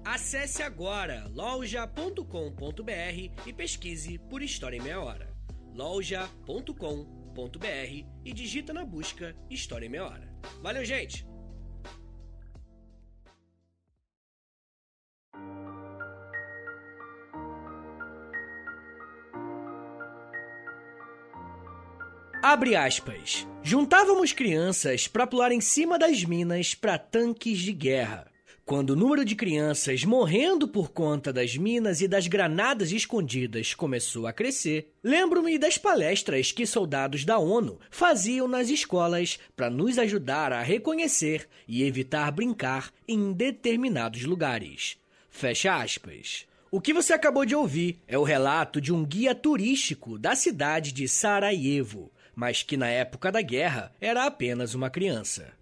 Acesse 0.05 0.62
agora 0.62 1.31
loja.com.br 1.33 2.27
e 3.47 3.53
pesquise 3.55 4.19
por 4.19 4.43
História 4.43 4.77
em 4.77 4.83
Meia 4.83 5.01
Hora. 5.01 5.35
loja.com.br 5.73 7.24
e 8.25 8.33
digita 8.33 8.73
na 8.73 8.85
busca 8.85 9.37
História 9.51 9.87
em 9.87 9.88
Meia 9.88 10.05
Hora. 10.05 10.35
Valeu, 10.62 10.85
gente! 10.85 11.27
Abre 22.42 22.77
aspas. 22.77 23.49
Juntávamos 23.62 24.33
crianças 24.33 25.09
para 25.09 25.27
pular 25.27 25.51
em 25.51 25.62
cima 25.62 25.99
das 25.99 26.23
minas 26.25 26.75
para 26.75 26.99
tanques 26.99 27.59
de 27.59 27.73
guerra. 27.73 28.34
Quando 28.64 28.90
o 28.90 28.96
número 28.96 29.27
de 29.27 29.37
crianças 29.37 30.05
morrendo 30.05 30.66
por 30.66 30.90
conta 30.90 31.31
das 31.31 31.55
minas 31.55 32.00
e 32.00 32.09
das 32.09 32.27
granadas 32.27 32.92
escondidas 32.92 33.74
começou 33.74 34.27
a 34.27 34.33
crescer, 34.33 34.90
lembro-me 35.03 35.59
das 35.59 35.77
palestras 35.77 36.50
que 36.50 36.64
soldados 36.64 37.27
da 37.27 37.38
ONU 37.38 37.79
faziam 37.90 38.48
nas 38.48 38.70
escolas 38.70 39.38
para 39.55 39.68
nos 39.68 39.98
ajudar 39.98 40.50
a 40.50 40.62
reconhecer 40.62 41.46
e 41.68 41.83
evitar 41.83 42.31
brincar 42.31 42.90
em 43.07 43.35
determinados 43.35 44.24
lugares. 44.24 44.96
Fecha 45.29 45.77
aspas. 45.77 46.46
O 46.70 46.81
que 46.81 46.94
você 46.94 47.12
acabou 47.12 47.44
de 47.44 47.55
ouvir 47.55 47.98
é 48.09 48.16
o 48.16 48.22
relato 48.22 48.81
de 48.81 48.94
um 48.94 49.05
guia 49.05 49.35
turístico 49.35 50.18
da 50.18 50.35
cidade 50.35 50.90
de 50.90 51.07
Sarajevo, 51.07 52.11
mas 52.35 52.62
que 52.62 52.79
na 52.79 52.88
época 52.88 53.31
da 53.31 53.42
guerra 53.42 53.92
era 54.00 54.24
apenas 54.24 54.74
uma 54.74 54.88
criança. 54.88 55.53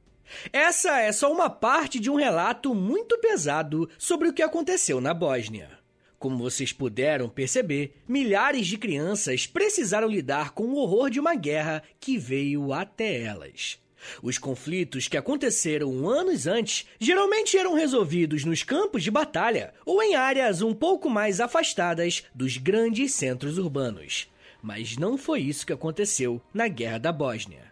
Essa 0.53 1.01
é 1.01 1.13
só 1.13 1.33
uma 1.33 1.51
parte 1.51 1.99
de 1.99 2.11
um 2.11 2.15
relato 2.15 2.75
muito 2.75 3.19
pesado 3.19 3.89
sobre 3.99 4.29
o 4.29 4.33
que 4.33 4.43
aconteceu 4.43 5.01
na 5.01 5.15
Bósnia. 5.15 5.71
Como 6.19 6.39
vocês 6.39 6.73
puderam 6.73 7.29
perceber, 7.29 7.97
milhares 8.07 8.67
de 8.67 8.79
crianças 8.79 9.47
precisaram 9.47 10.09
lidar 10.09 10.53
com 10.53 10.65
o 10.65 10.77
horror 10.77 11.11
de 11.11 11.19
uma 11.19 11.35
guerra 11.35 11.83
que 11.99 12.17
veio 12.17 12.73
até 12.73 13.21
elas. 13.21 13.83
Os 14.23 14.39
conflitos 14.39 15.09
que 15.09 15.17
aconteceram 15.17 16.09
anos 16.09 16.47
antes 16.47 16.87
geralmente 16.99 17.57
eram 17.57 17.75
resolvidos 17.75 18.45
nos 18.45 18.63
campos 18.63 19.03
de 19.03 19.11
batalha 19.11 19.75
ou 19.85 20.03
em 20.03 20.15
áreas 20.15 20.63
um 20.63 20.75
pouco 20.75 21.09
mais 21.09 21.41
afastadas 21.41 22.25
dos 22.35 22.57
grandes 22.57 23.15
centros 23.15 23.59
urbanos. 23.59 24.29
Mas 24.63 24.97
não 24.97 25.19
foi 25.19 25.41
isso 25.41 25.67
que 25.67 25.73
aconteceu 25.73 26.41
na 26.55 26.69
Guerra 26.69 26.99
da 26.99 27.13
Bósnia. 27.13 27.72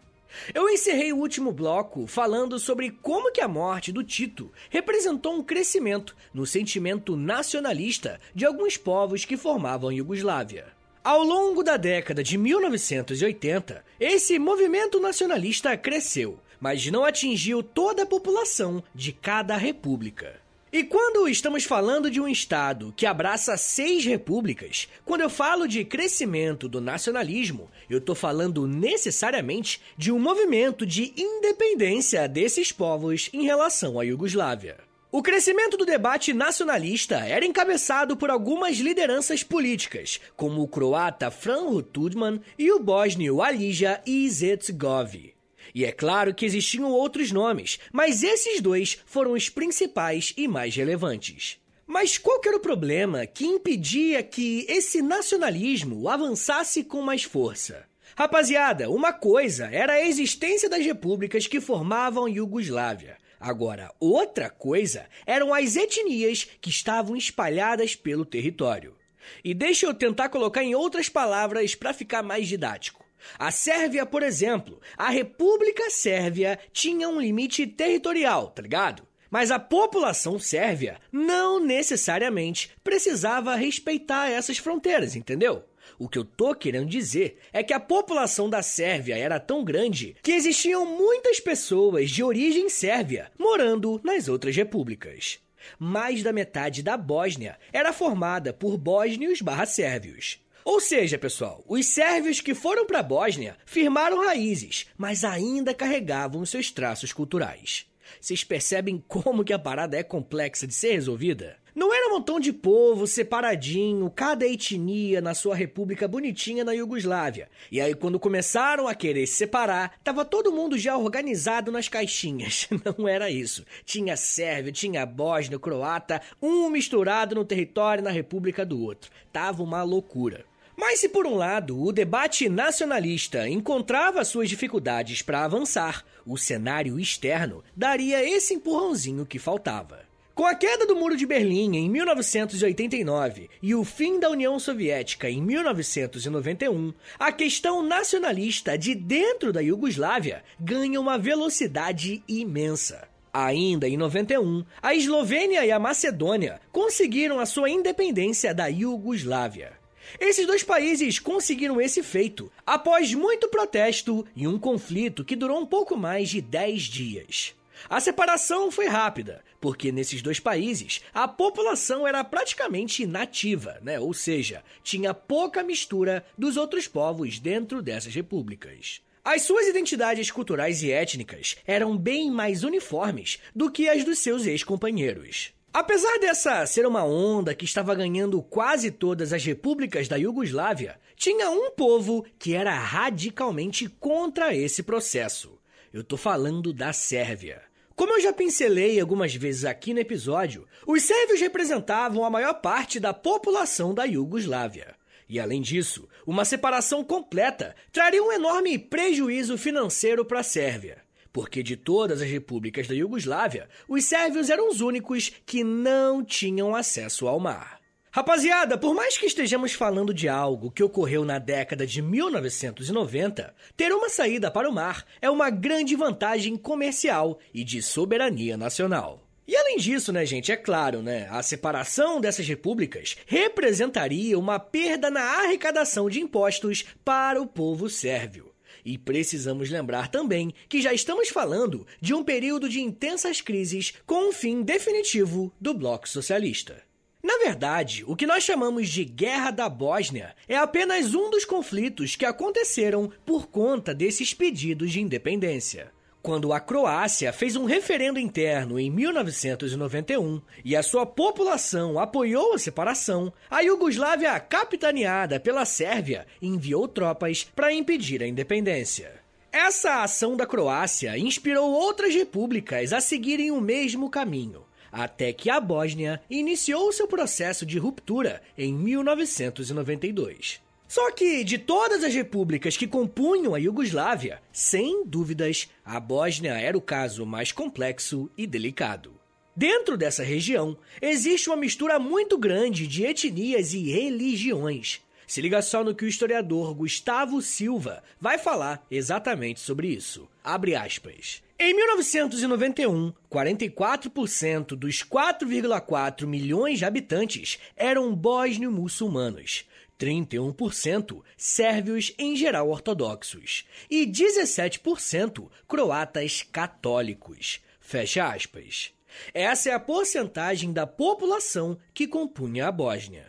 Eu 0.54 0.68
encerrei 0.68 1.12
o 1.12 1.18
último 1.18 1.52
bloco 1.52 2.06
falando 2.06 2.58
sobre 2.58 2.90
como 2.90 3.32
que 3.32 3.40
a 3.40 3.48
morte 3.48 3.92
do 3.92 4.04
Tito 4.04 4.52
representou 4.68 5.34
um 5.34 5.42
crescimento 5.42 6.16
no 6.32 6.46
sentimento 6.46 7.16
nacionalista 7.16 8.20
de 8.34 8.44
alguns 8.44 8.76
povos 8.76 9.24
que 9.24 9.36
formavam 9.36 9.90
a 9.90 9.94
Iugoslávia. 9.94 10.66
Ao 11.02 11.24
longo 11.24 11.62
da 11.62 11.76
década 11.76 12.22
de 12.22 12.36
1980, 12.36 13.84
esse 13.98 14.38
movimento 14.38 15.00
nacionalista 15.00 15.76
cresceu, 15.76 16.38
mas 16.60 16.86
não 16.86 17.04
atingiu 17.04 17.62
toda 17.62 18.02
a 18.02 18.06
população 18.06 18.82
de 18.94 19.12
cada 19.12 19.56
república. 19.56 20.40
E 20.72 20.84
quando 20.84 21.28
estamos 21.28 21.64
falando 21.64 22.08
de 22.08 22.20
um 22.20 22.28
Estado 22.28 22.94
que 22.96 23.04
abraça 23.04 23.56
seis 23.56 24.04
repúblicas, 24.04 24.88
quando 25.04 25.22
eu 25.22 25.28
falo 25.28 25.66
de 25.66 25.84
crescimento 25.84 26.68
do 26.68 26.80
nacionalismo, 26.80 27.68
eu 27.88 27.98
estou 27.98 28.14
falando 28.14 28.68
necessariamente 28.68 29.82
de 29.96 30.12
um 30.12 30.18
movimento 30.20 30.86
de 30.86 31.12
independência 31.16 32.28
desses 32.28 32.70
povos 32.70 33.28
em 33.32 33.42
relação 33.42 33.98
à 33.98 34.04
Iugoslávia. 34.04 34.78
O 35.10 35.22
crescimento 35.22 35.76
do 35.76 35.84
debate 35.84 36.32
nacionalista 36.32 37.16
era 37.16 37.44
encabeçado 37.44 38.16
por 38.16 38.30
algumas 38.30 38.76
lideranças 38.76 39.42
políticas, 39.42 40.20
como 40.36 40.62
o 40.62 40.68
croata 40.68 41.32
Franjo 41.32 41.82
Tudman 41.82 42.40
e 42.56 42.70
o 42.70 42.78
bósnio 42.78 43.42
Alija 43.42 44.00
Izetbegovic. 44.06 45.39
E 45.74 45.84
é 45.84 45.92
claro 45.92 46.34
que 46.34 46.44
existiam 46.44 46.90
outros 46.90 47.30
nomes, 47.30 47.78
mas 47.92 48.22
esses 48.22 48.60
dois 48.60 48.98
foram 49.04 49.32
os 49.32 49.48
principais 49.48 50.32
e 50.36 50.48
mais 50.48 50.74
relevantes. 50.74 51.58
Mas 51.86 52.16
qual 52.16 52.40
era 52.46 52.56
o 52.56 52.60
problema 52.60 53.26
que 53.26 53.44
impedia 53.44 54.22
que 54.22 54.64
esse 54.68 55.02
nacionalismo 55.02 56.08
avançasse 56.08 56.84
com 56.84 57.02
mais 57.02 57.24
força? 57.24 57.84
Rapaziada, 58.16 58.90
uma 58.90 59.12
coisa 59.12 59.68
era 59.72 59.94
a 59.94 60.06
existência 60.06 60.68
das 60.68 60.84
repúblicas 60.84 61.46
que 61.46 61.60
formavam 61.60 62.28
Iugoslávia. 62.28 63.16
Agora, 63.40 63.90
outra 63.98 64.50
coisa 64.50 65.06
eram 65.26 65.54
as 65.54 65.74
etnias 65.74 66.46
que 66.60 66.68
estavam 66.68 67.16
espalhadas 67.16 67.96
pelo 67.96 68.24
território. 68.24 68.94
E 69.42 69.54
deixa 69.54 69.86
eu 69.86 69.94
tentar 69.94 70.28
colocar 70.28 70.62
em 70.62 70.74
outras 70.74 71.08
palavras 71.08 71.74
para 71.74 71.94
ficar 71.94 72.22
mais 72.22 72.46
didático. 72.46 72.99
A 73.38 73.50
Sérvia, 73.50 74.04
por 74.06 74.22
exemplo, 74.22 74.80
a 74.96 75.10
República 75.10 75.90
Sérvia 75.90 76.58
tinha 76.72 77.08
um 77.08 77.20
limite 77.20 77.66
territorial, 77.66 78.48
tá 78.48 78.62
ligado? 78.62 79.06
Mas 79.30 79.50
a 79.52 79.58
população 79.60 80.38
sérvia 80.40 80.98
não 81.12 81.60
necessariamente 81.60 82.72
precisava 82.82 83.54
respeitar 83.54 84.28
essas 84.28 84.58
fronteiras, 84.58 85.14
entendeu? 85.14 85.64
O 85.98 86.08
que 86.08 86.18
eu 86.18 86.24
tô 86.24 86.54
querendo 86.54 86.88
dizer 86.88 87.38
é 87.52 87.62
que 87.62 87.72
a 87.72 87.78
população 87.78 88.48
da 88.48 88.62
Sérvia 88.62 89.16
era 89.16 89.38
tão 89.38 89.62
grande 89.62 90.16
que 90.22 90.32
existiam 90.32 90.84
muitas 90.84 91.38
pessoas 91.38 92.10
de 92.10 92.22
origem 92.22 92.68
sérvia 92.68 93.30
morando 93.38 94.00
nas 94.02 94.28
outras 94.28 94.56
repúblicas. 94.56 95.38
Mais 95.78 96.22
da 96.22 96.32
metade 96.32 96.82
da 96.82 96.96
Bósnia 96.96 97.58
era 97.72 97.92
formada 97.92 98.52
por 98.52 98.78
bósnios 98.78 99.40
barra 99.42 99.66
sérvios. 99.66 100.40
Ou 100.64 100.80
seja, 100.80 101.18
pessoal, 101.18 101.64
os 101.66 101.86
sérvios 101.86 102.40
que 102.40 102.54
foram 102.54 102.86
para 102.86 103.00
a 103.00 103.02
Bósnia 103.02 103.56
firmaram 103.64 104.24
raízes, 104.24 104.86
mas 104.96 105.24
ainda 105.24 105.74
carregavam 105.74 106.44
seus 106.44 106.70
traços 106.70 107.12
culturais. 107.12 107.86
Vocês 108.20 108.42
percebem 108.42 109.02
como 109.06 109.44
que 109.44 109.52
a 109.52 109.58
parada 109.58 109.96
é 109.96 110.02
complexa 110.02 110.66
de 110.66 110.74
ser 110.74 110.92
resolvida? 110.92 111.56
Não 111.72 111.94
era 111.94 112.08
um 112.08 112.14
montão 112.14 112.40
de 112.40 112.52
povo 112.52 113.06
separadinho, 113.06 114.10
cada 114.10 114.44
etnia 114.46 115.20
na 115.20 115.34
sua 115.34 115.54
república 115.54 116.08
bonitinha 116.08 116.64
na 116.64 116.72
Iugoslávia. 116.72 117.48
E 117.70 117.80
aí, 117.80 117.94
quando 117.94 118.18
começaram 118.18 118.88
a 118.88 118.94
querer 118.94 119.26
se 119.26 119.34
separar, 119.34 119.96
tava 120.02 120.24
todo 120.24 120.52
mundo 120.52 120.76
já 120.76 120.96
organizado 120.96 121.70
nas 121.70 121.88
caixinhas. 121.88 122.68
Não 122.98 123.06
era 123.06 123.30
isso. 123.30 123.64
Tinha 123.84 124.16
sérvio, 124.16 124.72
tinha 124.72 125.06
bósnio, 125.06 125.60
croata, 125.60 126.20
um 126.42 126.68
misturado 126.68 127.36
no 127.36 127.44
território 127.44 128.02
na 128.02 128.10
república 128.10 128.66
do 128.66 128.82
outro. 128.82 129.10
Tava 129.32 129.62
uma 129.62 129.84
loucura. 129.84 130.49
Mas 130.80 131.00
se 131.00 131.10
por 131.10 131.26
um 131.26 131.34
lado 131.34 131.78
o 131.78 131.92
debate 131.92 132.48
nacionalista 132.48 133.46
encontrava 133.46 134.24
suas 134.24 134.48
dificuldades 134.48 135.20
para 135.20 135.44
avançar, 135.44 136.02
o 136.24 136.38
cenário 136.38 136.98
externo 136.98 137.62
daria 137.76 138.26
esse 138.26 138.54
empurrãozinho 138.54 139.26
que 139.26 139.38
faltava. 139.38 140.00
Com 140.34 140.46
a 140.46 140.54
queda 140.54 140.86
do 140.86 140.96
Muro 140.96 141.18
de 141.18 141.26
Berlim 141.26 141.76
em 141.76 141.90
1989 141.90 143.50
e 143.62 143.74
o 143.74 143.84
fim 143.84 144.18
da 144.18 144.30
União 144.30 144.58
Soviética 144.58 145.28
em 145.28 145.42
1991, 145.42 146.94
a 147.18 147.30
questão 147.30 147.82
nacionalista 147.82 148.78
de 148.78 148.94
dentro 148.94 149.52
da 149.52 149.60
Iugoslávia 149.60 150.42
ganha 150.58 150.98
uma 150.98 151.18
velocidade 151.18 152.22
imensa. 152.26 153.06
Ainda 153.34 153.86
em 153.86 153.98
91, 153.98 154.64
a 154.82 154.94
Eslovênia 154.94 155.64
e 155.66 155.70
a 155.70 155.78
Macedônia 155.78 156.58
conseguiram 156.72 157.38
a 157.38 157.44
sua 157.44 157.68
independência 157.68 158.54
da 158.54 158.66
Iugoslávia. 158.68 159.79
Esses 160.18 160.46
dois 160.46 160.62
países 160.62 161.18
conseguiram 161.18 161.80
esse 161.80 162.02
feito 162.02 162.50
após 162.66 163.14
muito 163.14 163.48
protesto 163.48 164.26
e 164.34 164.46
um 164.48 164.58
conflito 164.58 165.24
que 165.24 165.36
durou 165.36 165.60
um 165.60 165.66
pouco 165.66 165.96
mais 165.96 166.28
de 166.28 166.40
10 166.40 166.82
dias. 166.82 167.54
A 167.88 168.00
separação 168.00 168.70
foi 168.70 168.86
rápida, 168.86 169.42
porque 169.60 169.90
nesses 169.90 170.20
dois 170.20 170.38
países 170.38 171.00
a 171.14 171.26
população 171.26 172.06
era 172.06 172.22
praticamente 172.22 173.06
nativa, 173.06 173.78
né? 173.82 173.98
ou 173.98 174.12
seja, 174.12 174.62
tinha 174.82 175.14
pouca 175.14 175.62
mistura 175.62 176.24
dos 176.36 176.56
outros 176.56 176.86
povos 176.86 177.38
dentro 177.38 177.80
dessas 177.80 178.14
repúblicas. 178.14 179.00
As 179.24 179.42
suas 179.42 179.66
identidades 179.66 180.30
culturais 180.30 180.82
e 180.82 180.90
étnicas 180.90 181.56
eram 181.66 181.96
bem 181.96 182.30
mais 182.30 182.64
uniformes 182.64 183.38
do 183.54 183.70
que 183.70 183.88
as 183.88 184.02
dos 184.02 184.18
seus 184.18 184.46
ex-companheiros. 184.46 185.52
Apesar 185.72 186.18
dessa 186.18 186.66
ser 186.66 186.84
uma 186.84 187.04
onda 187.04 187.54
que 187.54 187.64
estava 187.64 187.94
ganhando 187.94 188.42
quase 188.42 188.90
todas 188.90 189.32
as 189.32 189.44
repúblicas 189.44 190.08
da 190.08 190.16
Iugoslávia, 190.16 190.98
tinha 191.14 191.48
um 191.48 191.70
povo 191.70 192.26
que 192.40 192.54
era 192.54 192.76
radicalmente 192.76 193.88
contra 193.88 194.52
esse 194.52 194.82
processo. 194.82 195.60
Eu 195.92 196.02
tô 196.02 196.16
falando 196.16 196.72
da 196.72 196.92
Sérvia. 196.92 197.62
Como 197.94 198.14
eu 198.14 198.20
já 198.20 198.32
pincelei 198.32 198.98
algumas 198.98 199.32
vezes 199.32 199.64
aqui 199.64 199.94
no 199.94 200.00
episódio, 200.00 200.66
os 200.84 201.04
sérvios 201.04 201.40
representavam 201.40 202.24
a 202.24 202.30
maior 202.30 202.54
parte 202.54 202.98
da 202.98 203.14
população 203.14 203.94
da 203.94 204.04
Iugoslávia. 204.04 204.96
E 205.28 205.38
além 205.38 205.62
disso, 205.62 206.08
uma 206.26 206.44
separação 206.44 207.04
completa 207.04 207.76
traria 207.92 208.24
um 208.24 208.32
enorme 208.32 208.76
prejuízo 208.76 209.56
financeiro 209.56 210.24
para 210.24 210.40
a 210.40 210.44
Sérvia 210.44 210.98
porque 211.32 211.62
de 211.62 211.76
todas 211.76 212.20
as 212.20 212.28
repúblicas 212.28 212.86
da 212.86 212.94
Iugoslávia, 212.94 213.68
os 213.88 214.04
sérvios 214.04 214.50
eram 214.50 214.68
os 214.68 214.80
únicos 214.80 215.32
que 215.46 215.62
não 215.64 216.24
tinham 216.24 216.74
acesso 216.74 217.26
ao 217.28 217.38
mar. 217.38 217.80
Rapaziada, 218.12 218.76
por 218.76 218.92
mais 218.92 219.16
que 219.16 219.26
estejamos 219.26 219.72
falando 219.72 220.12
de 220.12 220.28
algo 220.28 220.72
que 220.72 220.82
ocorreu 220.82 221.24
na 221.24 221.38
década 221.38 221.86
de 221.86 222.02
1990, 222.02 223.54
ter 223.76 223.92
uma 223.92 224.08
saída 224.08 224.50
para 224.50 224.68
o 224.68 224.72
mar 224.72 225.04
é 225.22 225.30
uma 225.30 225.48
grande 225.48 225.94
vantagem 225.94 226.56
comercial 226.56 227.38
e 227.54 227.62
de 227.62 227.80
soberania 227.80 228.56
nacional. 228.56 229.28
E 229.46 229.56
além 229.56 229.76
disso, 229.76 230.12
né, 230.12 230.26
gente, 230.26 230.50
é 230.50 230.56
claro, 230.56 231.02
né, 231.02 231.28
a 231.30 231.40
separação 231.40 232.20
dessas 232.20 232.48
repúblicas 232.48 233.16
representaria 233.26 234.36
uma 234.36 234.58
perda 234.58 235.08
na 235.08 235.22
arrecadação 235.22 236.10
de 236.10 236.20
impostos 236.20 236.84
para 237.04 237.40
o 237.40 237.46
povo 237.46 237.88
sérvio. 237.88 238.49
E 238.84 238.96
precisamos 238.98 239.70
lembrar 239.70 240.08
também 240.08 240.52
que 240.68 240.80
já 240.80 240.92
estamos 240.92 241.28
falando 241.28 241.86
de 242.00 242.14
um 242.14 242.22
período 242.24 242.68
de 242.68 242.80
intensas 242.80 243.40
crises 243.40 243.94
com 244.06 244.28
um 244.28 244.32
fim 244.32 244.62
definitivo 244.62 245.52
do 245.60 245.74
bloco 245.74 246.08
socialista. 246.08 246.82
Na 247.22 247.36
verdade, 247.36 248.02
o 248.06 248.16
que 248.16 248.26
nós 248.26 248.44
chamamos 248.44 248.88
de 248.88 249.04
Guerra 249.04 249.50
da 249.50 249.68
Bósnia 249.68 250.34
é 250.48 250.56
apenas 250.56 251.14
um 251.14 251.28
dos 251.28 251.44
conflitos 251.44 252.16
que 252.16 252.24
aconteceram 252.24 253.12
por 253.26 253.48
conta 253.48 253.94
desses 253.94 254.32
pedidos 254.32 254.90
de 254.90 255.00
independência. 255.00 255.92
Quando 256.22 256.52
a 256.52 256.60
Croácia 256.60 257.32
fez 257.32 257.56
um 257.56 257.64
referendo 257.64 258.18
interno 258.18 258.78
em 258.78 258.90
1991 258.90 260.42
e 260.62 260.76
a 260.76 260.82
sua 260.82 261.06
população 261.06 261.98
apoiou 261.98 262.52
a 262.52 262.58
separação, 262.58 263.32
a 263.50 263.60
Iugoslávia, 263.60 264.38
capitaneada 264.38 265.40
pela 265.40 265.64
Sérvia, 265.64 266.26
enviou 266.42 266.86
tropas 266.86 267.44
para 267.56 267.72
impedir 267.72 268.22
a 268.22 268.26
independência. 268.26 269.18
Essa 269.50 270.02
ação 270.02 270.36
da 270.36 270.46
Croácia 270.46 271.16
inspirou 271.16 271.72
outras 271.72 272.14
repúblicas 272.14 272.92
a 272.92 273.00
seguirem 273.00 273.50
o 273.50 273.60
mesmo 273.60 274.10
caminho, 274.10 274.64
até 274.92 275.32
que 275.32 275.48
a 275.48 275.58
Bósnia 275.58 276.20
iniciou 276.28 276.92
seu 276.92 277.08
processo 277.08 277.64
de 277.64 277.78
ruptura 277.78 278.42
em 278.58 278.74
1992. 278.74 280.60
Só 280.90 281.08
que, 281.12 281.44
de 281.44 281.56
todas 281.56 282.02
as 282.02 282.12
repúblicas 282.12 282.76
que 282.76 282.84
compunham 282.84 283.54
a 283.54 283.58
Iugoslávia, 283.58 284.42
sem 284.52 285.04
dúvidas, 285.06 285.68
a 285.84 286.00
Bósnia 286.00 286.54
era 286.54 286.76
o 286.76 286.80
caso 286.80 287.24
mais 287.24 287.52
complexo 287.52 288.28
e 288.36 288.44
delicado. 288.44 289.12
Dentro 289.54 289.96
dessa 289.96 290.24
região, 290.24 290.76
existe 291.00 291.48
uma 291.48 291.56
mistura 291.56 292.00
muito 292.00 292.36
grande 292.36 292.88
de 292.88 293.04
etnias 293.04 293.72
e 293.72 293.88
religiões. 293.88 295.00
Se 295.28 295.40
liga 295.40 295.62
só 295.62 295.84
no 295.84 295.94
que 295.94 296.04
o 296.04 296.08
historiador 296.08 296.74
Gustavo 296.74 297.40
Silva 297.40 298.02
vai 298.20 298.36
falar 298.36 298.84
exatamente 298.90 299.60
sobre 299.60 299.86
isso. 299.86 300.28
Abre 300.42 300.74
aspas. 300.74 301.40
Em 301.56 301.72
1991, 301.72 303.12
44% 303.30 304.74
dos 304.74 305.04
4,4 305.04 306.26
milhões 306.26 306.80
de 306.80 306.84
habitantes 306.84 307.60
eram 307.76 308.12
bósnio-muçulmanos. 308.12 309.66
31% 310.00 311.22
sérvios 311.36 312.14
em 312.18 312.34
geral 312.34 312.70
ortodoxos 312.70 313.66
e 313.90 314.06
17% 314.06 315.50
croatas 315.68 316.42
católicos. 316.50 317.60
Fecha 317.78 318.32
aspas. 318.32 318.94
Essa 319.34 319.70
é 319.70 319.74
a 319.74 319.80
porcentagem 319.80 320.72
da 320.72 320.86
população 320.86 321.78
que 321.92 322.06
compunha 322.06 322.68
a 322.68 322.72
Bósnia. 322.72 323.26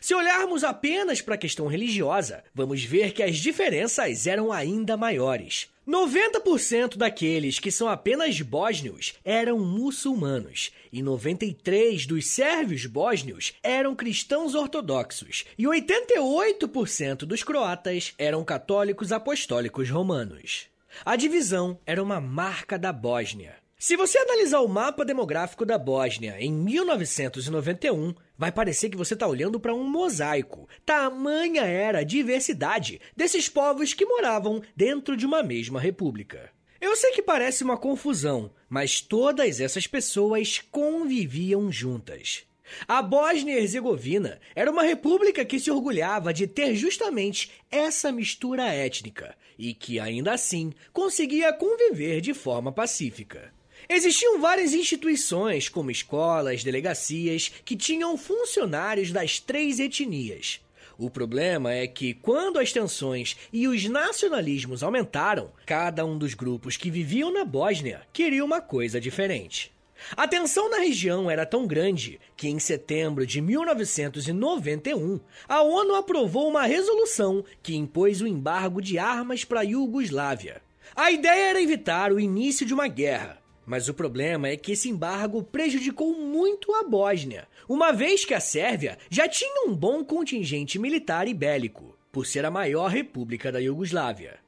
Se 0.00 0.14
olharmos 0.14 0.64
apenas 0.64 1.20
para 1.22 1.36
a 1.36 1.38
questão 1.38 1.66
religiosa, 1.66 2.42
vamos 2.54 2.82
ver 2.82 3.12
que 3.12 3.22
as 3.22 3.36
diferenças 3.36 4.26
eram 4.26 4.52
ainda 4.52 4.96
maiores. 4.96 5.70
90% 5.88 6.98
daqueles 6.98 7.58
que 7.58 7.72
são 7.72 7.88
apenas 7.88 8.38
bósnios 8.42 9.14
eram 9.24 9.58
muçulmanos, 9.58 10.70
e 10.92 11.00
93 11.02 12.04
dos 12.04 12.26
sérvios 12.26 12.84
bósnios 12.84 13.54
eram 13.62 13.96
cristãos 13.96 14.54
ortodoxos, 14.54 15.46
e 15.56 15.64
88% 15.64 17.20
dos 17.20 17.42
croatas 17.42 18.12
eram 18.18 18.44
católicos 18.44 19.12
apostólicos 19.12 19.88
romanos. 19.88 20.66
A 21.06 21.16
divisão 21.16 21.78
era 21.86 22.02
uma 22.02 22.20
marca 22.20 22.78
da 22.78 22.92
Bósnia. 22.92 23.56
Se 23.80 23.94
você 23.94 24.18
analisar 24.18 24.58
o 24.58 24.66
mapa 24.66 25.04
demográfico 25.04 25.64
da 25.64 25.78
Bósnia 25.78 26.34
em 26.40 26.50
1991, 26.52 28.12
vai 28.36 28.50
parecer 28.50 28.90
que 28.90 28.96
você 28.96 29.14
está 29.14 29.24
olhando 29.24 29.60
para 29.60 29.72
um 29.72 29.84
mosaico. 29.84 30.68
Tamanha 30.84 31.62
era 31.62 32.00
a 32.00 32.02
diversidade 32.02 33.00
desses 33.16 33.48
povos 33.48 33.94
que 33.94 34.04
moravam 34.04 34.60
dentro 34.74 35.16
de 35.16 35.24
uma 35.24 35.44
mesma 35.44 35.78
república. 35.78 36.50
Eu 36.80 36.96
sei 36.96 37.12
que 37.12 37.22
parece 37.22 37.62
uma 37.62 37.76
confusão, 37.76 38.50
mas 38.68 39.00
todas 39.00 39.60
essas 39.60 39.86
pessoas 39.86 40.58
conviviam 40.72 41.70
juntas. 41.70 42.42
A 42.88 43.00
Bósnia 43.00 43.60
Herzegovina 43.60 44.40
era 44.56 44.72
uma 44.72 44.82
república 44.82 45.44
que 45.44 45.60
se 45.60 45.70
orgulhava 45.70 46.34
de 46.34 46.48
ter 46.48 46.74
justamente 46.74 47.52
essa 47.70 48.10
mistura 48.10 48.64
étnica 48.64 49.36
e 49.56 49.72
que, 49.72 50.00
ainda 50.00 50.32
assim, 50.32 50.72
conseguia 50.92 51.52
conviver 51.52 52.20
de 52.20 52.34
forma 52.34 52.72
pacífica. 52.72 53.56
Existiam 53.90 54.38
várias 54.38 54.74
instituições, 54.74 55.70
como 55.70 55.90
escolas, 55.90 56.62
delegacias, 56.62 57.50
que 57.64 57.74
tinham 57.74 58.18
funcionários 58.18 59.10
das 59.10 59.40
três 59.40 59.80
etnias. 59.80 60.60
O 60.98 61.08
problema 61.08 61.72
é 61.72 61.86
que, 61.86 62.12
quando 62.12 62.58
as 62.58 62.70
tensões 62.70 63.34
e 63.50 63.66
os 63.66 63.88
nacionalismos 63.88 64.82
aumentaram, 64.82 65.50
cada 65.64 66.04
um 66.04 66.18
dos 66.18 66.34
grupos 66.34 66.76
que 66.76 66.90
viviam 66.90 67.32
na 67.32 67.46
Bósnia 67.46 68.02
queria 68.12 68.44
uma 68.44 68.60
coisa 68.60 69.00
diferente. 69.00 69.72
A 70.14 70.28
tensão 70.28 70.68
na 70.68 70.80
região 70.80 71.30
era 71.30 71.46
tão 71.46 71.66
grande 71.66 72.20
que, 72.36 72.46
em 72.46 72.58
setembro 72.58 73.26
de 73.26 73.40
1991, 73.40 75.18
a 75.48 75.62
ONU 75.62 75.94
aprovou 75.94 76.46
uma 76.46 76.66
resolução 76.66 77.42
que 77.62 77.74
impôs 77.74 78.20
o 78.20 78.26
embargo 78.26 78.82
de 78.82 78.98
armas 78.98 79.44
para 79.44 79.60
a 79.60 79.64
Iugoslávia. 79.64 80.60
A 80.94 81.10
ideia 81.10 81.50
era 81.50 81.62
evitar 81.62 82.12
o 82.12 82.20
início 82.20 82.66
de 82.66 82.74
uma 82.74 82.86
guerra, 82.86 83.37
mas 83.68 83.86
o 83.86 83.94
problema 83.94 84.48
é 84.48 84.56
que 84.56 84.72
esse 84.72 84.88
embargo 84.88 85.42
prejudicou 85.42 86.18
muito 86.18 86.74
a 86.74 86.82
Bósnia, 86.82 87.46
uma 87.68 87.92
vez 87.92 88.24
que 88.24 88.32
a 88.32 88.40
Sérvia 88.40 88.96
já 89.10 89.28
tinha 89.28 89.68
um 89.68 89.74
bom 89.74 90.02
contingente 90.02 90.78
militar 90.78 91.28
e 91.28 91.34
bélico, 91.34 91.94
por 92.10 92.26
ser 92.26 92.46
a 92.46 92.50
maior 92.50 92.88
república 92.88 93.52
da 93.52 93.58
Iugoslávia. 93.58 94.38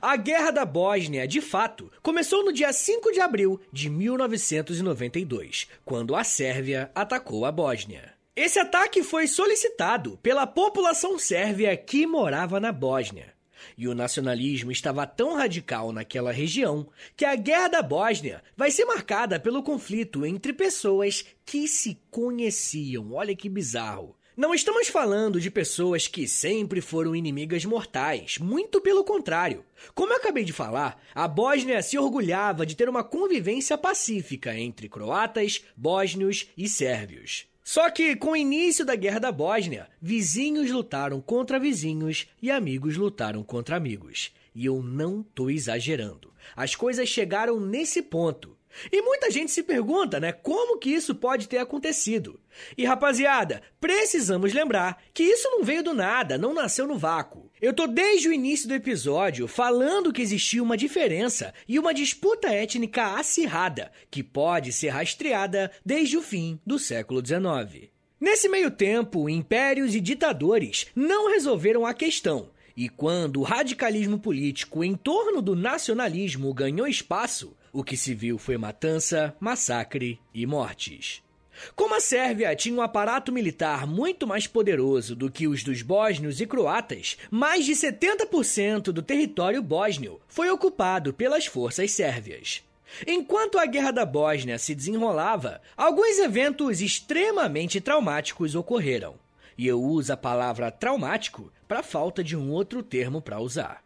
A 0.00 0.16
Guerra 0.16 0.50
da 0.50 0.64
Bósnia, 0.64 1.28
de 1.28 1.42
fato, 1.42 1.92
começou 2.02 2.42
no 2.42 2.52
dia 2.52 2.72
5 2.72 3.12
de 3.12 3.20
abril 3.20 3.60
de 3.70 3.90
1992, 3.90 5.68
quando 5.84 6.16
a 6.16 6.24
Sérvia 6.24 6.90
atacou 6.94 7.44
a 7.44 7.52
Bósnia. 7.52 8.14
Esse 8.34 8.58
ataque 8.58 9.02
foi 9.02 9.26
solicitado 9.26 10.18
pela 10.22 10.46
população 10.46 11.18
sérvia 11.18 11.76
que 11.76 12.06
morava 12.06 12.58
na 12.58 12.72
Bósnia. 12.72 13.29
E 13.80 13.88
o 13.88 13.94
nacionalismo 13.94 14.70
estava 14.70 15.06
tão 15.06 15.36
radical 15.36 15.90
naquela 15.90 16.30
região 16.30 16.86
que 17.16 17.24
a 17.24 17.34
Guerra 17.34 17.68
da 17.68 17.82
Bósnia 17.82 18.42
vai 18.54 18.70
ser 18.70 18.84
marcada 18.84 19.40
pelo 19.40 19.62
conflito 19.62 20.26
entre 20.26 20.52
pessoas 20.52 21.24
que 21.46 21.66
se 21.66 21.98
conheciam. 22.10 23.14
Olha 23.14 23.34
que 23.34 23.48
bizarro. 23.48 24.14
Não 24.36 24.54
estamos 24.54 24.88
falando 24.88 25.40
de 25.40 25.50
pessoas 25.50 26.06
que 26.06 26.28
sempre 26.28 26.82
foram 26.82 27.16
inimigas 27.16 27.64
mortais, 27.64 28.36
muito 28.36 28.82
pelo 28.82 29.02
contrário. 29.02 29.64
Como 29.94 30.12
eu 30.12 30.18
acabei 30.18 30.44
de 30.44 30.52
falar, 30.52 31.02
a 31.14 31.26
Bósnia 31.26 31.82
se 31.82 31.96
orgulhava 31.96 32.66
de 32.66 32.76
ter 32.76 32.86
uma 32.86 33.02
convivência 33.02 33.78
pacífica 33.78 34.54
entre 34.54 34.90
croatas, 34.90 35.64
bósnios 35.74 36.48
e 36.54 36.68
sérvios. 36.68 37.49
Só 37.72 37.88
que, 37.88 38.16
com 38.16 38.32
o 38.32 38.36
início 38.36 38.84
da 38.84 38.96
Guerra 38.96 39.20
da 39.20 39.30
Bósnia, 39.30 39.88
vizinhos 40.02 40.72
lutaram 40.72 41.20
contra 41.20 41.56
vizinhos 41.56 42.26
e 42.42 42.50
amigos 42.50 42.96
lutaram 42.96 43.44
contra 43.44 43.76
amigos. 43.76 44.34
E 44.52 44.66
eu 44.66 44.82
não 44.82 45.22
tô 45.22 45.48
exagerando. 45.48 46.34
As 46.56 46.74
coisas 46.74 47.08
chegaram 47.08 47.60
nesse 47.60 48.02
ponto. 48.02 48.56
E 48.92 49.02
muita 49.02 49.30
gente 49.30 49.50
se 49.50 49.62
pergunta, 49.62 50.20
né, 50.20 50.32
como 50.32 50.78
que 50.78 50.90
isso 50.90 51.14
pode 51.14 51.48
ter 51.48 51.58
acontecido? 51.58 52.40
E 52.76 52.84
rapaziada, 52.84 53.62
precisamos 53.80 54.52
lembrar 54.52 55.02
que 55.12 55.22
isso 55.22 55.48
não 55.50 55.64
veio 55.64 55.82
do 55.82 55.94
nada, 55.94 56.38
não 56.38 56.54
nasceu 56.54 56.86
no 56.86 56.98
vácuo. 56.98 57.50
Eu 57.60 57.74
tô 57.74 57.86
desde 57.86 58.28
o 58.28 58.32
início 58.32 58.68
do 58.68 58.74
episódio 58.74 59.46
falando 59.46 60.12
que 60.12 60.22
existia 60.22 60.62
uma 60.62 60.76
diferença 60.76 61.52
e 61.68 61.78
uma 61.78 61.92
disputa 61.92 62.48
étnica 62.48 63.14
acirrada 63.14 63.92
que 64.10 64.22
pode 64.22 64.72
ser 64.72 64.88
rastreada 64.88 65.70
desde 65.84 66.16
o 66.16 66.22
fim 66.22 66.60
do 66.64 66.78
século 66.78 67.24
XIX. 67.24 67.90
Nesse 68.20 68.48
meio 68.48 68.70
tempo, 68.70 69.30
impérios 69.30 69.94
e 69.94 70.00
ditadores 70.00 70.86
não 70.94 71.30
resolveram 71.30 71.86
a 71.86 71.94
questão. 71.94 72.50
E 72.76 72.88
quando 72.88 73.40
o 73.40 73.42
radicalismo 73.42 74.18
político 74.18 74.84
em 74.84 74.94
torno 74.94 75.42
do 75.42 75.56
nacionalismo 75.56 76.52
ganhou 76.54 76.86
espaço, 76.86 77.56
o 77.72 77.84
que 77.84 77.96
se 77.96 78.14
viu 78.14 78.38
foi 78.38 78.56
matança, 78.56 79.34
massacre 79.40 80.20
e 80.34 80.46
mortes. 80.46 81.22
Como 81.76 81.94
a 81.94 82.00
Sérvia 82.00 82.54
tinha 82.56 82.74
um 82.74 82.82
aparato 82.82 83.32
militar 83.32 83.86
muito 83.86 84.26
mais 84.26 84.46
poderoso 84.46 85.14
do 85.14 85.30
que 85.30 85.46
os 85.46 85.62
dos 85.62 85.82
bósnios 85.82 86.40
e 86.40 86.46
croatas, 86.46 87.18
mais 87.30 87.64
de 87.64 87.72
70% 87.72 88.84
do 88.92 89.02
território 89.02 89.62
bósnio 89.62 90.20
foi 90.28 90.50
ocupado 90.50 91.12
pelas 91.12 91.46
forças 91.46 91.90
sérvias. 91.92 92.62
Enquanto 93.06 93.58
a 93.58 93.66
Guerra 93.66 93.92
da 93.92 94.04
Bósnia 94.04 94.58
se 94.58 94.74
desenrolava, 94.74 95.60
alguns 95.76 96.18
eventos 96.18 96.80
extremamente 96.80 97.80
traumáticos 97.80 98.54
ocorreram. 98.54 99.14
E 99.56 99.66
eu 99.66 99.80
uso 99.80 100.12
a 100.12 100.16
palavra 100.16 100.70
traumático 100.70 101.52
para 101.68 101.82
falta 101.82 102.24
de 102.24 102.36
um 102.36 102.50
outro 102.50 102.82
termo 102.82 103.20
para 103.20 103.40
usar. 103.40 103.82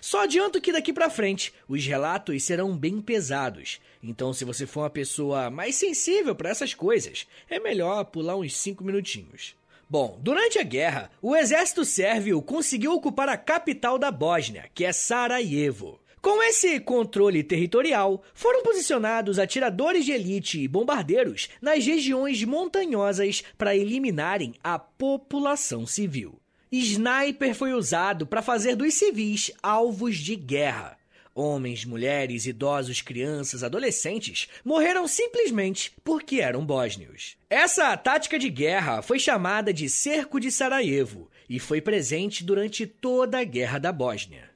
Só 0.00 0.22
adianto 0.22 0.60
que 0.60 0.72
daqui 0.72 0.92
para 0.92 1.10
frente 1.10 1.52
os 1.68 1.84
relatos 1.84 2.42
serão 2.42 2.76
bem 2.76 3.00
pesados. 3.00 3.80
Então, 4.02 4.32
se 4.32 4.44
você 4.44 4.66
for 4.66 4.82
uma 4.82 4.90
pessoa 4.90 5.50
mais 5.50 5.76
sensível 5.76 6.34
para 6.34 6.50
essas 6.50 6.74
coisas, 6.74 7.26
é 7.48 7.58
melhor 7.58 8.04
pular 8.04 8.36
uns 8.36 8.56
5 8.56 8.84
minutinhos. 8.84 9.56
Bom, 9.90 10.18
durante 10.20 10.58
a 10.58 10.62
guerra, 10.62 11.10
o 11.22 11.34
exército 11.34 11.84
sérvio 11.84 12.42
conseguiu 12.42 12.92
ocupar 12.92 13.28
a 13.28 13.38
capital 13.38 13.98
da 13.98 14.10
Bósnia, 14.10 14.68
que 14.74 14.84
é 14.84 14.92
Sarajevo. 14.92 15.98
Com 16.20 16.42
esse 16.42 16.78
controle 16.80 17.42
territorial, 17.42 18.22
foram 18.34 18.62
posicionados 18.62 19.38
atiradores 19.38 20.04
de 20.04 20.12
elite 20.12 20.60
e 20.60 20.68
bombardeiros 20.68 21.48
nas 21.62 21.86
regiões 21.86 22.42
montanhosas 22.44 23.42
para 23.56 23.74
eliminarem 23.74 24.54
a 24.62 24.78
população 24.78 25.86
civil. 25.86 26.38
Sniper 26.70 27.54
foi 27.54 27.72
usado 27.72 28.26
para 28.26 28.42
fazer 28.42 28.76
dos 28.76 28.94
civis 28.94 29.50
alvos 29.62 30.16
de 30.16 30.36
guerra. 30.36 30.98
Homens, 31.34 31.84
mulheres, 31.84 32.46
idosos, 32.46 33.00
crianças, 33.00 33.62
adolescentes 33.62 34.48
morreram 34.64 35.06
simplesmente 35.06 35.92
porque 36.02 36.40
eram 36.40 36.66
bósnios. 36.66 37.36
Essa 37.48 37.96
tática 37.96 38.38
de 38.38 38.50
guerra 38.50 39.02
foi 39.02 39.20
chamada 39.20 39.72
de 39.72 39.88
Cerco 39.88 40.40
de 40.40 40.50
Sarajevo 40.50 41.30
e 41.48 41.60
foi 41.60 41.80
presente 41.80 42.42
durante 42.42 42.86
toda 42.86 43.38
a 43.38 43.44
Guerra 43.44 43.78
da 43.78 43.92
Bósnia. 43.92 44.50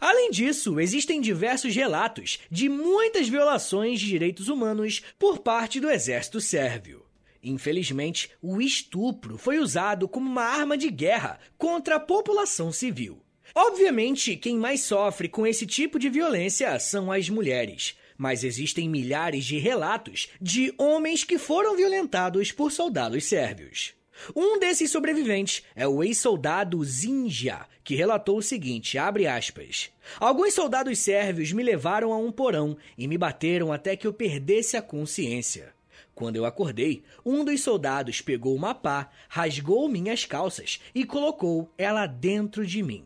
Além 0.00 0.30
disso, 0.30 0.80
existem 0.80 1.20
diversos 1.20 1.74
relatos 1.74 2.40
de 2.50 2.68
muitas 2.68 3.28
violações 3.28 4.00
de 4.00 4.06
direitos 4.06 4.48
humanos 4.48 5.02
por 5.18 5.38
parte 5.38 5.78
do 5.78 5.90
exército 5.90 6.40
sérvio. 6.40 7.03
Infelizmente, 7.44 8.30
o 8.40 8.60
estupro 8.60 9.36
foi 9.36 9.58
usado 9.58 10.08
como 10.08 10.28
uma 10.28 10.44
arma 10.44 10.78
de 10.78 10.90
guerra 10.90 11.38
contra 11.58 11.96
a 11.96 12.00
população 12.00 12.72
civil. 12.72 13.20
Obviamente, 13.54 14.36
quem 14.36 14.56
mais 14.56 14.80
sofre 14.80 15.28
com 15.28 15.46
esse 15.46 15.66
tipo 15.66 15.98
de 15.98 16.08
violência 16.08 16.76
são 16.78 17.12
as 17.12 17.28
mulheres, 17.28 17.96
mas 18.16 18.42
existem 18.42 18.88
milhares 18.88 19.44
de 19.44 19.58
relatos 19.58 20.28
de 20.40 20.72
homens 20.78 21.22
que 21.22 21.38
foram 21.38 21.76
violentados 21.76 22.50
por 22.50 22.72
soldados 22.72 23.24
sérvios. 23.24 23.94
Um 24.34 24.58
desses 24.58 24.90
sobreviventes 24.90 25.62
é 25.74 25.86
o 25.86 26.02
ex-soldado 26.02 26.82
Zinja, 26.84 27.66
que 27.82 27.94
relatou 27.94 28.38
o 28.38 28.42
seguinte, 28.42 28.96
aspas, 28.96 29.90
Alguns 30.18 30.54
soldados 30.54 30.98
sérvios 30.98 31.52
me 31.52 31.62
levaram 31.62 32.12
a 32.12 32.16
um 32.16 32.32
porão 32.32 32.76
e 32.96 33.06
me 33.06 33.18
bateram 33.18 33.72
até 33.72 33.96
que 33.96 34.06
eu 34.06 34.12
perdesse 34.12 34.76
a 34.76 34.82
consciência. 34.82 35.74
Quando 36.14 36.36
eu 36.36 36.44
acordei, 36.44 37.02
um 37.24 37.44
dos 37.44 37.60
soldados 37.62 38.20
pegou 38.20 38.54
uma 38.54 38.74
pá, 38.74 39.10
rasgou 39.28 39.88
minhas 39.88 40.24
calças 40.24 40.80
e 40.94 41.04
colocou 41.04 41.68
ela 41.76 42.06
dentro 42.06 42.64
de 42.66 42.82
mim. 42.82 43.04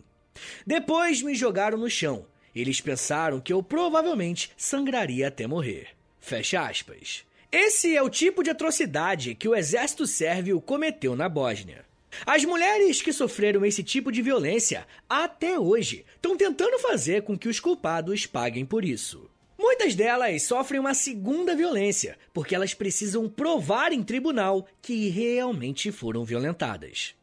Depois 0.66 1.22
me 1.22 1.34
jogaram 1.34 1.78
no 1.78 1.88
chão. 1.88 2.26
Eles 2.54 2.80
pensaram 2.80 3.40
que 3.40 3.52
eu 3.52 3.62
provavelmente 3.62 4.50
sangraria 4.56 5.28
até 5.28 5.46
morrer. 5.46 5.88
Fecha 6.20 6.60
aspas. 6.66 7.24
Esse 7.50 7.96
é 7.96 8.02
o 8.02 8.10
tipo 8.10 8.42
de 8.42 8.50
atrocidade 8.50 9.34
que 9.34 9.48
o 9.48 9.54
exército 9.54 10.06
sérvio 10.06 10.60
cometeu 10.60 11.16
na 11.16 11.28
Bósnia. 11.28 11.86
As 12.26 12.44
mulheres 12.44 13.00
que 13.00 13.12
sofreram 13.12 13.64
esse 13.64 13.82
tipo 13.82 14.10
de 14.10 14.20
violência 14.20 14.86
até 15.08 15.58
hoje 15.58 16.04
estão 16.16 16.36
tentando 16.36 16.78
fazer 16.78 17.22
com 17.22 17.38
que 17.38 17.48
os 17.48 17.60
culpados 17.60 18.26
paguem 18.26 18.66
por 18.66 18.84
isso. 18.84 19.30
Muitas 19.58 19.96
delas 19.96 20.44
sofrem 20.44 20.78
uma 20.78 20.94
segunda 20.94 21.56
violência, 21.56 22.16
porque 22.32 22.54
elas 22.54 22.74
precisam 22.74 23.28
provar 23.28 23.92
em 23.92 24.04
tribunal 24.04 24.68
que 24.80 25.08
realmente 25.08 25.90
foram 25.90 26.24
violentadas. 26.24 27.16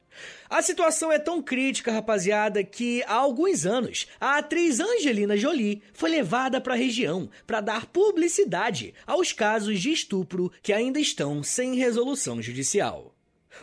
A 0.50 0.62
situação 0.62 1.12
é 1.12 1.18
tão 1.18 1.42
crítica, 1.42 1.94
rapaziada, 1.94 2.62
que 2.62 3.02
há 3.04 3.14
alguns 3.14 3.66
anos 3.66 4.08
a 4.20 4.38
atriz 4.38 4.82
Angelina 4.82 5.38
Jolie 5.38 5.82
foi 5.94 6.10
levada 6.10 6.60
para 6.60 6.74
a 6.74 6.78
região 6.78 7.30
para 7.48 7.62
dar 7.62 7.86
publicidade 7.86 8.94
aos 9.08 9.32
casos 9.32 9.80
de 9.80 9.92
estupro 9.92 10.52
que 10.62 10.74
ainda 10.74 11.00
estão 11.00 11.42
sem 11.42 11.76
resolução 11.76 12.42
judicial. 12.42 13.16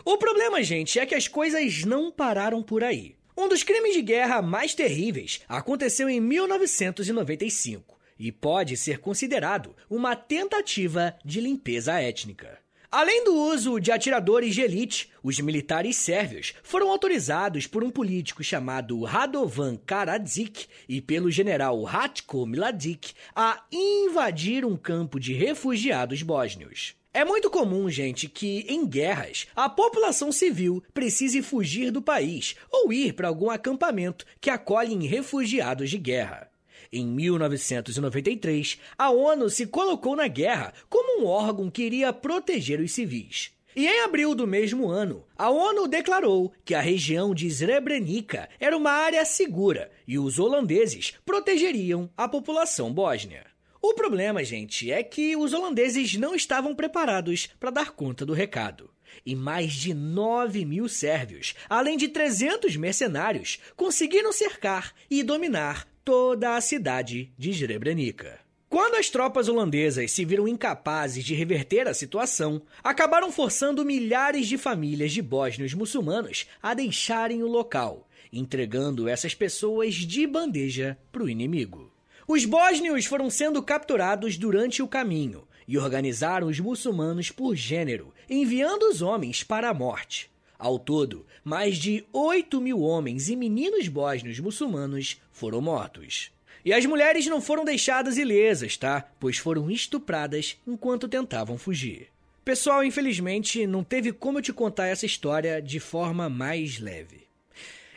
O 0.03 0.17
problema, 0.17 0.63
gente, 0.63 0.97
é 0.99 1.05
que 1.05 1.15
as 1.15 1.27
coisas 1.27 1.83
não 1.85 2.11
pararam 2.11 2.63
por 2.63 2.83
aí. 2.83 3.15
Um 3.37 3.47
dos 3.47 3.63
crimes 3.63 3.93
de 3.93 4.01
guerra 4.01 4.41
mais 4.41 4.73
terríveis 4.73 5.41
aconteceu 5.47 6.09
em 6.09 6.19
1995 6.19 7.93
e 8.23 8.31
pode 8.31 8.77
ser 8.77 8.99
considerado 8.99 9.75
uma 9.89 10.15
tentativa 10.15 11.13
de 11.25 11.41
limpeza 11.41 11.99
étnica. 11.99 12.57
Além 12.89 13.25
do 13.25 13.35
uso 13.35 13.81
de 13.81 13.91
atiradores 13.91 14.55
de 14.55 14.61
elite, 14.61 15.11
os 15.21 15.37
militares 15.41 15.97
sérvios 15.97 16.53
foram 16.63 16.89
autorizados 16.89 17.67
por 17.67 17.83
um 17.83 17.89
político 17.89 18.41
chamado 18.41 19.03
Radovan 19.03 19.75
Karadzic 19.75 20.67
e 20.87 21.01
pelo 21.01 21.29
general 21.29 21.83
Ratko 21.83 22.45
Mladic 22.45 23.13
a 23.35 23.61
invadir 23.69 24.63
um 24.63 24.77
campo 24.77 25.19
de 25.19 25.33
refugiados 25.33 26.23
bósnios. 26.23 26.95
É 27.13 27.25
muito 27.25 27.49
comum, 27.49 27.89
gente, 27.89 28.29
que 28.29 28.65
em 28.69 28.87
guerras 28.87 29.47
a 29.53 29.67
população 29.67 30.31
civil 30.31 30.81
precise 30.93 31.41
fugir 31.41 31.91
do 31.91 32.01
país 32.01 32.55
ou 32.71 32.93
ir 32.93 33.13
para 33.13 33.27
algum 33.27 33.49
acampamento 33.49 34.25
que 34.39 34.49
acolhe 34.49 34.95
refugiados 35.05 35.89
de 35.89 35.97
guerra. 35.97 36.52
Em 36.95 37.07
1993, 37.07 38.79
a 38.95 39.09
ONU 39.09 39.49
se 39.49 39.65
colocou 39.65 40.15
na 40.15 40.27
guerra 40.27 40.71
como 40.87 41.23
um 41.23 41.25
órgão 41.25 41.67
que 41.67 41.81
iria 41.81 42.13
proteger 42.13 42.79
os 42.79 42.91
civis. 42.91 43.51
E 43.75 43.87
em 43.87 44.01
abril 44.01 44.35
do 44.35 44.45
mesmo 44.45 44.89
ano, 44.89 45.25
a 45.35 45.49
ONU 45.49 45.87
declarou 45.87 46.53
que 46.63 46.75
a 46.75 46.81
região 46.81 47.33
de 47.33 47.49
Srebrenica 47.49 48.47
era 48.59 48.77
uma 48.77 48.91
área 48.91 49.25
segura 49.25 49.89
e 50.07 50.19
os 50.19 50.37
holandeses 50.37 51.15
protegeriam 51.25 52.07
a 52.15 52.27
população 52.27 52.93
bósnia. 52.93 53.47
O 53.81 53.95
problema, 53.95 54.43
gente, 54.43 54.91
é 54.91 55.01
que 55.01 55.35
os 55.35 55.51
holandeses 55.51 56.13
não 56.13 56.35
estavam 56.35 56.75
preparados 56.75 57.49
para 57.59 57.71
dar 57.71 57.89
conta 57.89 58.23
do 58.23 58.33
recado. 58.33 58.91
E 59.25 59.35
mais 59.35 59.73
de 59.73 59.95
9 59.95 60.63
mil 60.63 60.87
sérvios, 60.87 61.55
além 61.67 61.97
de 61.97 62.07
300 62.07 62.75
mercenários, 62.75 63.59
conseguiram 63.75 64.31
cercar 64.31 64.93
e 65.09 65.23
dominar 65.23 65.87
toda 66.03 66.55
a 66.55 66.61
cidade 66.61 67.31
de 67.37 67.53
Srebrenica. 67.53 68.39
Quando 68.69 68.95
as 68.95 69.09
tropas 69.09 69.47
holandesas 69.47 70.11
se 70.11 70.25
viram 70.25 70.47
incapazes 70.47 71.23
de 71.23 71.33
reverter 71.33 71.87
a 71.87 71.93
situação, 71.93 72.61
acabaram 72.83 73.31
forçando 73.31 73.85
milhares 73.85 74.47
de 74.47 74.57
famílias 74.57 75.11
de 75.11 75.21
bósnios 75.21 75.73
muçulmanos 75.73 76.47
a 76.61 76.73
deixarem 76.73 77.41
o 77.43 77.47
local, 77.47 78.09
entregando 78.33 79.07
essas 79.07 79.33
pessoas 79.33 79.93
de 79.93 80.27
bandeja 80.27 80.97
para 81.11 81.23
o 81.23 81.29
inimigo. 81.29 81.93
Os 82.27 82.45
bósnios 82.45 83.05
foram 83.05 83.29
sendo 83.29 83.61
capturados 83.61 84.37
durante 84.37 84.81
o 84.81 84.87
caminho 84.87 85.47
e 85.67 85.77
organizaram 85.77 86.47
os 86.47 86.59
muçulmanos 86.59 87.29
por 87.31 87.55
gênero, 87.55 88.13
enviando 88.29 88.89
os 88.89 89.01
homens 89.01 89.43
para 89.43 89.69
a 89.69 89.73
morte. 89.73 90.32
Ao 90.57 90.79
todo, 90.79 91.25
mais 91.43 91.77
de 91.77 92.05
8 92.13 92.61
mil 92.61 92.81
homens 92.81 93.29
e 93.29 93.35
meninos 93.35 93.87
bósnios 93.87 94.39
muçulmanos 94.39 95.21
foram 95.31 95.61
mortos. 95.61 96.31
E 96.65 96.71
as 96.71 96.85
mulheres 96.85 97.25
não 97.27 97.41
foram 97.41 97.65
deixadas 97.65 98.17
ilesas, 98.17 98.77
tá? 98.77 99.05
Pois 99.19 99.37
foram 99.37 99.69
estupradas 99.69 100.57
enquanto 100.65 101.09
tentavam 101.09 101.57
fugir. 101.57 102.07
Pessoal, 102.45 102.83
infelizmente, 102.83 103.65
não 103.67 103.83
teve 103.83 104.11
como 104.11 104.37
eu 104.37 104.41
te 104.41 104.53
contar 104.53 104.87
essa 104.87 105.05
história 105.05 105.61
de 105.61 105.79
forma 105.79 106.29
mais 106.29 106.79
leve. 106.79 107.23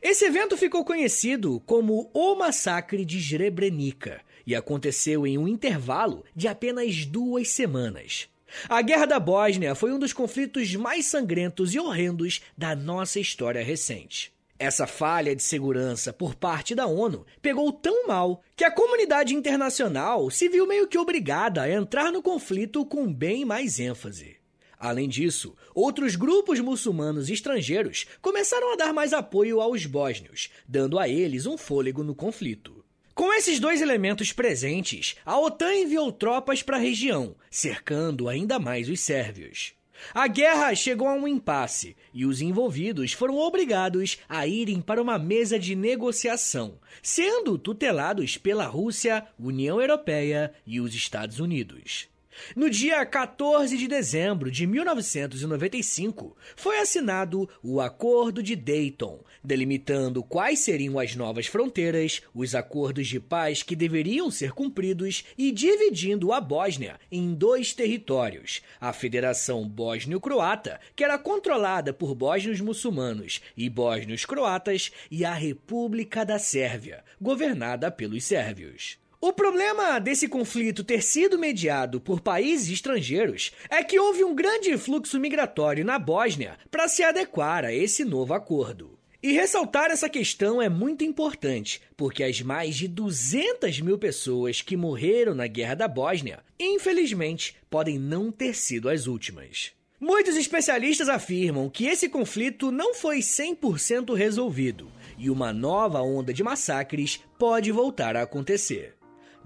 Esse 0.03 0.25
evento 0.25 0.57
ficou 0.57 0.85
conhecido 0.85 1.61
como 1.67 2.11
o 2.13 2.35
Massacre 2.37 3.05
de 3.05 3.21
Srebrenica 3.21 4.21
e 4.47 4.55
aconteceu 4.55 5.27
em 5.27 5.37
um 5.37 5.49
intervalo 5.49 6.25
de 6.35 6.47
apenas 6.47 7.05
duas 7.05 7.49
semanas. 7.49 8.29
A 8.69 8.81
Guerra 8.83 9.07
da 9.07 9.21
Bósnia 9.21 9.75
foi 9.75 9.93
um 9.93 9.99
dos 9.99 10.13
conflitos 10.13 10.75
mais 10.75 11.07
sangrentos 11.07 11.75
e 11.75 11.79
horrendos 11.79 12.43
da 12.57 12.75
nossa 12.75 13.21
história 13.21 13.63
recente. 13.63 14.33
Essa 14.59 14.87
falha 14.87 15.37
de 15.37 15.43
segurança 15.43 16.13
por 16.13 16.35
parte 16.35 16.75
da 16.75 16.87
ONU 16.87 17.27
pegou 17.43 17.71
tão 17.71 18.07
mal 18.07 18.43
que 18.57 18.65
a 18.65 18.71
comunidade 18.71 19.35
internacional 19.35 20.31
se 20.31 20.49
viu 20.49 20.67
meio 20.67 20.89
que 20.89 20.97
obrigada 20.97 21.63
a 21.63 21.71
entrar 21.71 22.11
no 22.11 22.23
conflito 22.23 22.85
com 22.87 23.13
bem 23.13 23.45
mais 23.45 23.79
ênfase. 23.79 24.37
Além 24.79 25.09
disso, 25.09 25.55
outros 25.75 26.17
grupos 26.17 26.61
muçulmanos 26.61 27.29
estrangeiros 27.29 28.07
começaram 28.23 28.73
a 28.73 28.77
dar 28.77 28.93
mais 28.95 29.13
apoio 29.13 29.61
aos 29.61 29.85
bósnios, 29.85 30.51
dando 30.67 30.99
a 30.99 31.09
eles 31.09 31.45
um 31.45 31.59
fôlego 31.59 32.03
no 32.03 32.15
conflito. 32.15 32.86
Com 33.17 33.33
esses 33.33 33.59
dois 33.59 33.81
elementos 33.81 34.31
presentes, 34.31 35.17
a 35.25 35.41
OTAN 35.41 35.73
enviou 35.73 36.13
tropas 36.13 36.63
para 36.63 36.77
a 36.77 36.79
região, 36.79 37.35
cercando 37.51 38.29
ainda 38.29 38.59
mais 38.59 38.91
os 38.91 39.01
sérvios. 39.01 39.73
A 40.13 40.29
guerra 40.29 40.75
chegou 40.75 41.09
a 41.09 41.15
um 41.15 41.27
impasse 41.27 41.97
e 42.13 42.27
os 42.27 42.43
envolvidos 42.43 43.15
foram 43.15 43.39
obrigados 43.39 44.19
a 44.29 44.47
irem 44.47 44.83
para 44.83 45.01
uma 45.01 45.19
mesa 45.19 45.59
de 45.59 45.75
negociação, 45.75 46.79
sendo 47.03 47.57
tutelados 47.57 48.37
pela 48.37 48.67
Rússia, 48.67 49.27
União 49.39 49.81
Europeia 49.81 50.53
e 50.67 50.79
os 50.79 50.95
Estados 50.95 51.41
Unidos. 51.41 52.11
No 52.55 52.71
dia 52.71 53.05
14 53.05 53.77
de 53.77 53.87
dezembro 53.87 54.51
de 54.51 54.67
1995, 54.67 56.37
foi 56.55 56.79
assinado 56.79 57.49
o 57.63 57.81
Acordo 57.81 58.43
de 58.43 58.55
Dayton, 58.55 59.23
delimitando 59.43 60.23
quais 60.23 60.61
seriam 60.61 60.99
as 60.99 61.15
novas 61.15 61.47
fronteiras, 61.47 62.23
os 62.35 62.55
acordos 62.55 63.09
de 63.09 63.21
paz 63.21 63.63
que 63.63 63.77
deveriam 63.77 64.31
ser 64.31 64.53
cumpridos 64.53 65.25
e 65.37 65.51
dividindo 65.51 66.33
a 66.33 66.41
Bósnia 66.41 66.99
em 67.11 67.35
dois 67.35 67.73
territórios: 67.73 68.63
a 68.81 68.93
Federação 68.93 69.69
Bósnio-Croata, 69.69 70.81
que 70.95 71.05
era 71.05 71.19
controlada 71.19 71.93
por 71.93 72.15
bósnios 72.15 72.61
muçulmanos 72.61 73.41
e 73.57 73.69
bósnios 73.69 74.25
croatas, 74.25 74.91
e 75.11 75.25
a 75.25 75.33
República 75.33 76.25
da 76.25 76.39
Sérvia, 76.39 77.05
governada 77.21 77.91
pelos 77.91 78.25
sérvios. 78.25 78.99
O 79.27 79.33
problema 79.33 79.99
desse 79.99 80.29
conflito 80.29 80.85
ter 80.85 81.03
sido 81.03 81.37
mediado 81.37 82.01
por 82.01 82.21
países 82.21 82.71
estrangeiros 82.71 83.51
é 83.69 83.83
que 83.83 83.99
houve 83.99 84.23
um 84.23 84.33
grande 84.33 84.79
fluxo 84.79 85.19
migratório 85.19 85.85
na 85.85 85.99
Bósnia 85.99 86.57
para 86.71 86.87
se 86.87 87.03
adequar 87.03 87.65
a 87.65 87.75
esse 87.75 88.05
novo 88.05 88.35
acordo. 88.35 88.97
E 89.21 89.33
ressaltar 89.33 89.91
essa 89.91 90.09
questão 90.09 90.63
é 90.63 90.69
muito 90.69 91.03
importante, 91.03 91.83
porque 91.97 92.23
as 92.23 92.41
mais 92.41 92.77
de 92.77 92.87
200 92.87 93.81
mil 93.81 93.99
pessoas 93.99 94.63
que 94.63 94.77
morreram 94.77 95.35
na 95.35 95.49
Guerra 95.49 95.75
da 95.75 95.89
Bósnia, 95.89 96.39
infelizmente, 96.57 97.57
podem 97.69 97.99
não 97.99 98.31
ter 98.31 98.55
sido 98.55 98.89
as 98.89 99.09
últimas. 99.09 99.73
Muitos 99.99 100.37
especialistas 100.37 101.09
afirmam 101.09 101.69
que 101.69 101.87
esse 101.87 102.09
conflito 102.09 102.71
não 102.71 102.95
foi 102.95 103.19
100% 103.19 104.15
resolvido 104.15 104.89
e 105.19 105.31
uma 105.31 105.53
nova 105.53 106.01
onda 106.01 106.33
de 106.33 106.45
massacres 106.45 107.19
pode 107.37 107.73
voltar 107.73 108.15
a 108.15 108.23
acontecer. 108.23 108.96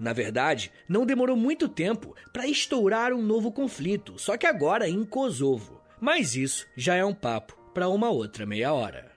Na 0.01 0.13
verdade, 0.13 0.71
não 0.89 1.05
demorou 1.05 1.37
muito 1.37 1.69
tempo 1.69 2.15
para 2.33 2.47
estourar 2.47 3.13
um 3.13 3.21
novo 3.21 3.51
conflito, 3.51 4.17
só 4.17 4.35
que 4.35 4.47
agora 4.47 4.89
em 4.89 5.05
Kosovo. 5.05 5.79
Mas 5.99 6.35
isso 6.35 6.65
já 6.75 6.95
é 6.95 7.05
um 7.05 7.13
papo 7.13 7.55
para 7.71 7.87
uma 7.87 8.09
outra 8.09 8.43
meia 8.43 8.73
hora. 8.73 9.11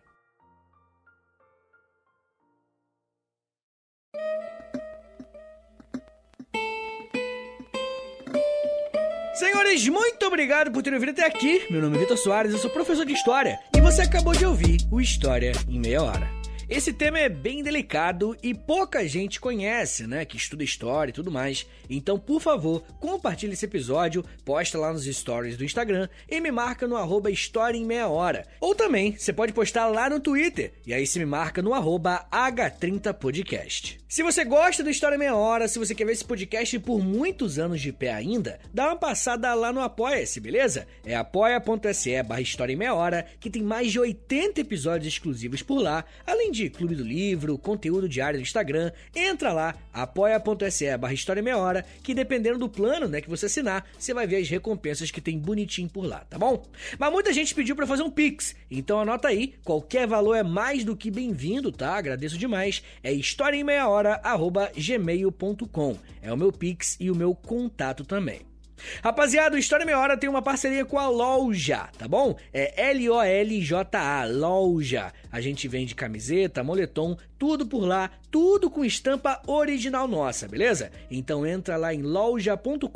Senhores, 9.33 9.89
muito 9.89 10.27
obrigado 10.27 10.71
por 10.71 10.83
terem 10.83 10.99
vindo 10.99 11.13
até 11.13 11.25
aqui. 11.25 11.65
Meu 11.71 11.81
nome 11.81 11.97
é 11.97 12.01
Vitor 12.01 12.19
Soares, 12.19 12.53
eu 12.53 12.59
sou 12.59 12.69
professor 12.69 13.07
de 13.07 13.15
História 13.15 13.59
e 13.75 13.81
você 13.81 14.03
acabou 14.03 14.35
de 14.35 14.45
ouvir 14.45 14.77
o 14.93 15.01
História 15.01 15.53
em 15.67 15.81
Meia 15.81 16.03
Hora. 16.03 16.44
Esse 16.75 16.93
tema 16.93 17.21
é 17.21 17.29
bem 17.29 17.63
delicado 17.63 18.37
e 18.43 18.53
pouca 18.53 19.07
gente 19.07 19.39
conhece, 19.39 20.09
né? 20.09 20.25
Que 20.25 20.37
estuda 20.37 20.65
história 20.65 21.11
e 21.11 21.15
tudo 21.15 21.31
mais. 21.31 21.65
Então, 21.89 22.19
por 22.19 22.41
favor, 22.41 22.83
compartilhe 22.99 23.53
esse 23.53 23.65
episódio, 23.65 24.25
posta 24.45 24.77
lá 24.77 24.93
nos 24.93 25.05
stories 25.05 25.57
do 25.57 25.65
Instagram 25.65 26.09
e 26.29 26.41
me 26.41 26.51
marca 26.51 26.89
no 26.89 26.97
arroba 26.97 27.31
História 27.31 27.79
em 27.79 27.85
Meia 27.85 28.09
Hora. 28.09 28.45
Ou 28.61 28.75
também, 28.75 29.17
você 29.17 29.33
pode 29.33 29.53
postar 29.53 29.87
lá 29.87 30.11
no 30.11 30.19
Twitter, 30.19 30.73
e 30.85 30.93
aí 30.93 31.07
você 31.07 31.21
me 31.21 31.27
marca 31.27 31.63
no 31.63 31.73
arroba 31.73 32.27
H30podcast. 32.33 33.99
Se 34.09 34.23
você 34.23 34.45
gosta 34.45 34.83
do 34.83 34.91
História 34.91 35.15
em 35.15 35.19
Meia 35.19 35.37
Hora, 35.37 35.69
se 35.69 35.79
você 35.79 35.95
quer 35.95 36.05
ver 36.05 36.13
esse 36.13 36.25
podcast 36.25 36.77
por 36.81 37.01
muitos 37.01 37.59
anos 37.59 37.81
de 37.81 37.93
pé 37.93 38.13
ainda, 38.13 38.59
dá 38.73 38.87
uma 38.87 38.97
passada 38.97 39.53
lá 39.55 39.73
no 39.73 39.81
Apoia-se, 39.81 40.41
beleza? 40.41 40.87
É 41.05 41.15
apoia.se 41.15 42.23
barra 42.23 42.41
História 42.41 42.73
em 42.73 42.77
Meia 42.77 42.95
Hora, 42.95 43.27
que 43.39 43.51
tem 43.51 43.63
mais 43.63 43.93
de 43.93 44.01
80 44.01 44.61
episódios 44.61 45.13
exclusivos 45.13 45.63
por 45.63 45.81
lá, 45.81 46.05
além 46.27 46.51
de 46.51 46.64
Clube 46.71 46.95
do 46.95 47.05
Livro, 47.05 47.59
conteúdo 47.59 48.09
diário 48.09 48.39
do 48.39 48.43
Instagram, 48.43 48.93
entra 49.15 49.53
lá, 49.53 49.75
apoia.se 49.93 50.97
barra 50.97 51.15
História 51.15 51.43
Meia 51.43 51.59
Hora, 51.59 51.85
que 52.03 52.15
dependendo 52.15 52.59
do 52.59 52.69
plano 52.69 53.09
né, 53.09 53.21
que 53.21 53.29
você 53.29 53.47
assinar, 53.47 53.87
você 53.99 54.15
vai 54.15 54.27
ver 54.27 54.37
as 54.37 54.49
recompensas 54.49 55.11
que 55.11 55.21
tem 55.21 55.39
bonitinho 55.39 55.89
por 55.89 56.05
lá, 56.05 56.21
tá 56.21 56.39
bom? 56.39 56.63
Mas 56.99 57.13
muita 57.13 57.33
gente 57.33 57.55
pediu 57.55 57.77
para 57.77 57.87
fazer 57.87 58.03
um 58.03 58.11
Pix, 58.11 58.55
então 58.71 59.01
anota 59.01 59.29
aí, 59.29 59.55
qualquer 59.65 60.07
valor 60.07 60.35
é 60.35 60.43
mais 60.43 60.85
do 60.85 60.97
que 60.97 61.11
bem-vindo, 61.11 61.73
tá? 61.73 61.95
Agradeço 61.95 62.39
demais. 62.39 62.83
É 63.03 63.13
história 63.13 63.57
em 63.57 63.65
meia 63.65 63.89
hora, 63.89 64.21
arroba 64.23 64.71
gmail.com. 64.77 65.97
É 66.23 66.33
o 66.33 66.37
meu 66.37 66.53
Pix 66.53 66.97
e 67.01 67.11
o 67.11 67.17
meu 67.17 67.35
contato 67.35 68.05
também. 68.05 68.54
Rapaziada, 69.03 69.57
o 69.57 69.59
História 69.59 69.87
Meia 69.87 69.99
Hora 69.99 70.17
tem 70.17 70.29
uma 70.29 70.43
parceria 70.43 70.85
com 70.85 70.99
a 70.99 71.09
Loja, 71.09 71.89
tá 71.99 72.07
bom? 72.09 72.37
É 72.53 72.91
L-O-L-J-A, 72.91 74.25
Loja. 74.27 75.13
A 75.31 75.41
gente 75.41 75.67
vende 75.69 75.95
camiseta, 75.95 76.63
moletom, 76.63 77.17
tudo 77.39 77.67
por 77.67 77.85
lá, 77.85 78.11
tudo 78.31 78.71
com 78.71 78.85
estampa 78.85 79.43
original 79.47 80.07
nossa, 80.07 80.47
beleza? 80.49 80.91
Então 81.11 81.47
entra 81.47 81.77
lá 81.77 81.93
em 81.95 82.03
loja.com.br, 82.03 82.89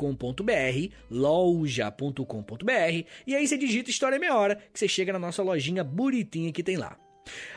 loja.com.br, 1.11 3.05
e 3.27 3.35
aí 3.35 3.47
você 3.47 3.59
digita 3.59 3.91
História 3.91 4.19
Meia 4.19 4.37
Hora, 4.37 4.57
que 4.73 4.79
você 4.79 4.89
chega 4.89 5.13
na 5.13 5.19
nossa 5.19 5.43
lojinha 5.43 5.83
bonitinha 5.85 6.53
que 6.53 6.63
tem 6.63 6.77
lá. 6.77 6.97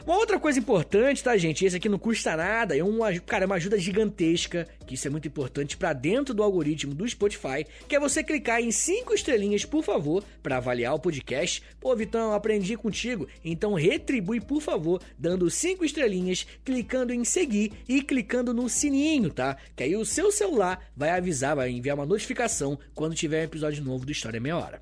Uma 0.05 0.17
outra 0.17 0.39
coisa 0.39 0.59
importante, 0.59 1.23
tá, 1.23 1.35
gente? 1.37 1.65
Esse 1.65 1.77
aqui 1.77 1.87
não 1.87 1.99
custa 1.99 2.35
nada, 2.35 2.75
é 2.75 2.83
uma, 2.83 3.11
cara, 3.19 3.43
é 3.43 3.47
uma 3.47 3.55
ajuda 3.55 3.77
gigantesca, 3.77 4.67
que 4.85 4.95
isso 4.95 5.07
é 5.07 5.09
muito 5.09 5.27
importante 5.27 5.77
para 5.77 5.93
dentro 5.93 6.33
do 6.33 6.43
algoritmo 6.43 6.93
do 6.93 7.07
Spotify, 7.07 7.65
que 7.87 7.95
é 7.95 7.99
você 7.99 8.23
clicar 8.23 8.61
em 8.61 8.71
cinco 8.71 9.13
estrelinhas, 9.13 9.65
por 9.65 9.83
favor, 9.83 10.23
para 10.41 10.57
avaliar 10.57 10.93
o 10.93 10.99
podcast. 10.99 11.61
Pô, 11.79 11.95
Vitão, 11.95 12.33
aprendi 12.33 12.75
contigo, 12.75 13.27
então 13.43 13.73
retribui, 13.73 14.39
por 14.39 14.61
favor, 14.61 15.01
dando 15.17 15.49
cinco 15.49 15.85
estrelinhas, 15.85 16.45
clicando 16.63 17.13
em 17.13 17.23
seguir 17.23 17.71
e 17.87 18.01
clicando 18.01 18.53
no 18.53 18.67
sininho, 18.67 19.29
tá? 19.29 19.57
Que 19.75 19.83
aí 19.83 19.95
o 19.95 20.05
seu 20.05 20.31
celular 20.31 20.91
vai 20.95 21.11
avisar, 21.11 21.55
vai 21.55 21.69
enviar 21.69 21.95
uma 21.95 22.05
notificação 22.05 22.77
quando 22.93 23.15
tiver 23.15 23.41
um 23.41 23.45
episódio 23.45 23.83
novo 23.83 24.05
do 24.05 24.11
História 24.11 24.39
Meia 24.39 24.57
Hora. 24.57 24.81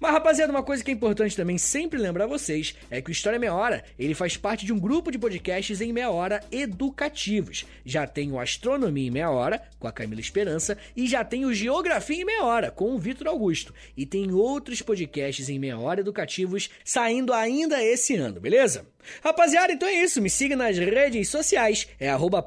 Mas 0.00 0.12
rapaziada, 0.12 0.52
uma 0.52 0.62
coisa 0.62 0.82
que 0.82 0.90
é 0.90 0.94
importante 0.94 1.36
também 1.36 1.58
sempre 1.58 1.98
lembrar 1.98 2.26
vocês 2.26 2.74
é 2.90 3.00
que 3.00 3.10
o 3.10 3.12
História 3.12 3.38
Meia 3.38 3.54
Hora, 3.54 3.84
ele 3.98 4.14
faz 4.14 4.36
parte 4.36 4.66
de 4.66 4.72
um 4.72 4.78
grupo 4.78 5.10
de 5.10 5.18
podcasts 5.18 5.80
em 5.80 5.92
meia 5.92 6.10
hora 6.10 6.40
educativos. 6.50 7.66
Já 7.84 8.06
tem 8.06 8.32
o 8.32 8.38
Astronomia 8.38 9.08
em 9.08 9.10
meia 9.10 9.30
hora, 9.30 9.62
com 9.78 9.88
a 9.88 9.92
Camila 9.92 10.20
Esperança, 10.20 10.76
e 10.96 11.06
já 11.06 11.24
tem 11.24 11.44
o 11.44 11.54
Geografia 11.54 12.22
em 12.22 12.24
meia 12.24 12.44
hora, 12.44 12.70
com 12.70 12.94
o 12.94 12.98
Vitor 12.98 13.26
Augusto. 13.26 13.74
E 13.96 14.06
tem 14.06 14.32
outros 14.32 14.82
podcasts 14.82 15.48
em 15.48 15.58
meia 15.58 15.78
hora 15.78 16.00
educativos 16.00 16.70
saindo 16.84 17.32
ainda 17.32 17.82
esse 17.82 18.14
ano, 18.14 18.40
beleza? 18.40 18.86
Rapaziada, 19.22 19.72
então 19.72 19.88
é 19.88 19.94
isso. 19.94 20.20
Me 20.20 20.30
siga 20.30 20.56
nas 20.56 20.78
redes 20.78 21.28
sociais. 21.28 21.88
É 21.98 22.08
arroba 22.08 22.42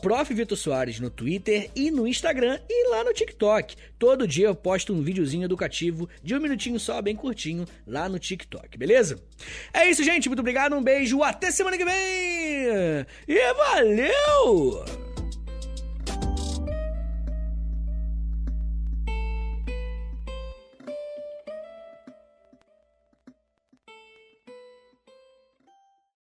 no 1.00 1.10
Twitter 1.10 1.70
e 1.76 1.92
no 1.92 2.08
Instagram 2.08 2.60
e 2.70 2.90
lá 2.90 3.04
no 3.04 3.14
TikTok. 3.14 3.76
Todo 3.98 4.28
dia 4.28 4.48
eu 4.48 4.56
posto 4.56 4.94
um 4.94 5.02
videozinho 5.02 5.46
educativo 5.46 6.10
de 6.24 6.36
um 6.36 6.40
minutinho 6.40 6.80
só, 6.80 7.02
bem 7.02 7.16
curtinho, 7.16 7.66
lá 7.88 8.10
no 8.10 8.20
TikTok, 8.20 8.78
beleza? 8.78 9.22
É 9.74 9.90
isso, 9.90 10.04
gente. 10.04 10.30
Muito 10.30 10.40
obrigado, 10.40 10.76
um 10.76 10.84
beijo, 10.84 11.24
até 11.24 11.52
semana 11.52 11.78
que 11.78 11.86
vem! 11.86 13.06
E 13.28 13.54
valeu! 13.54 15.05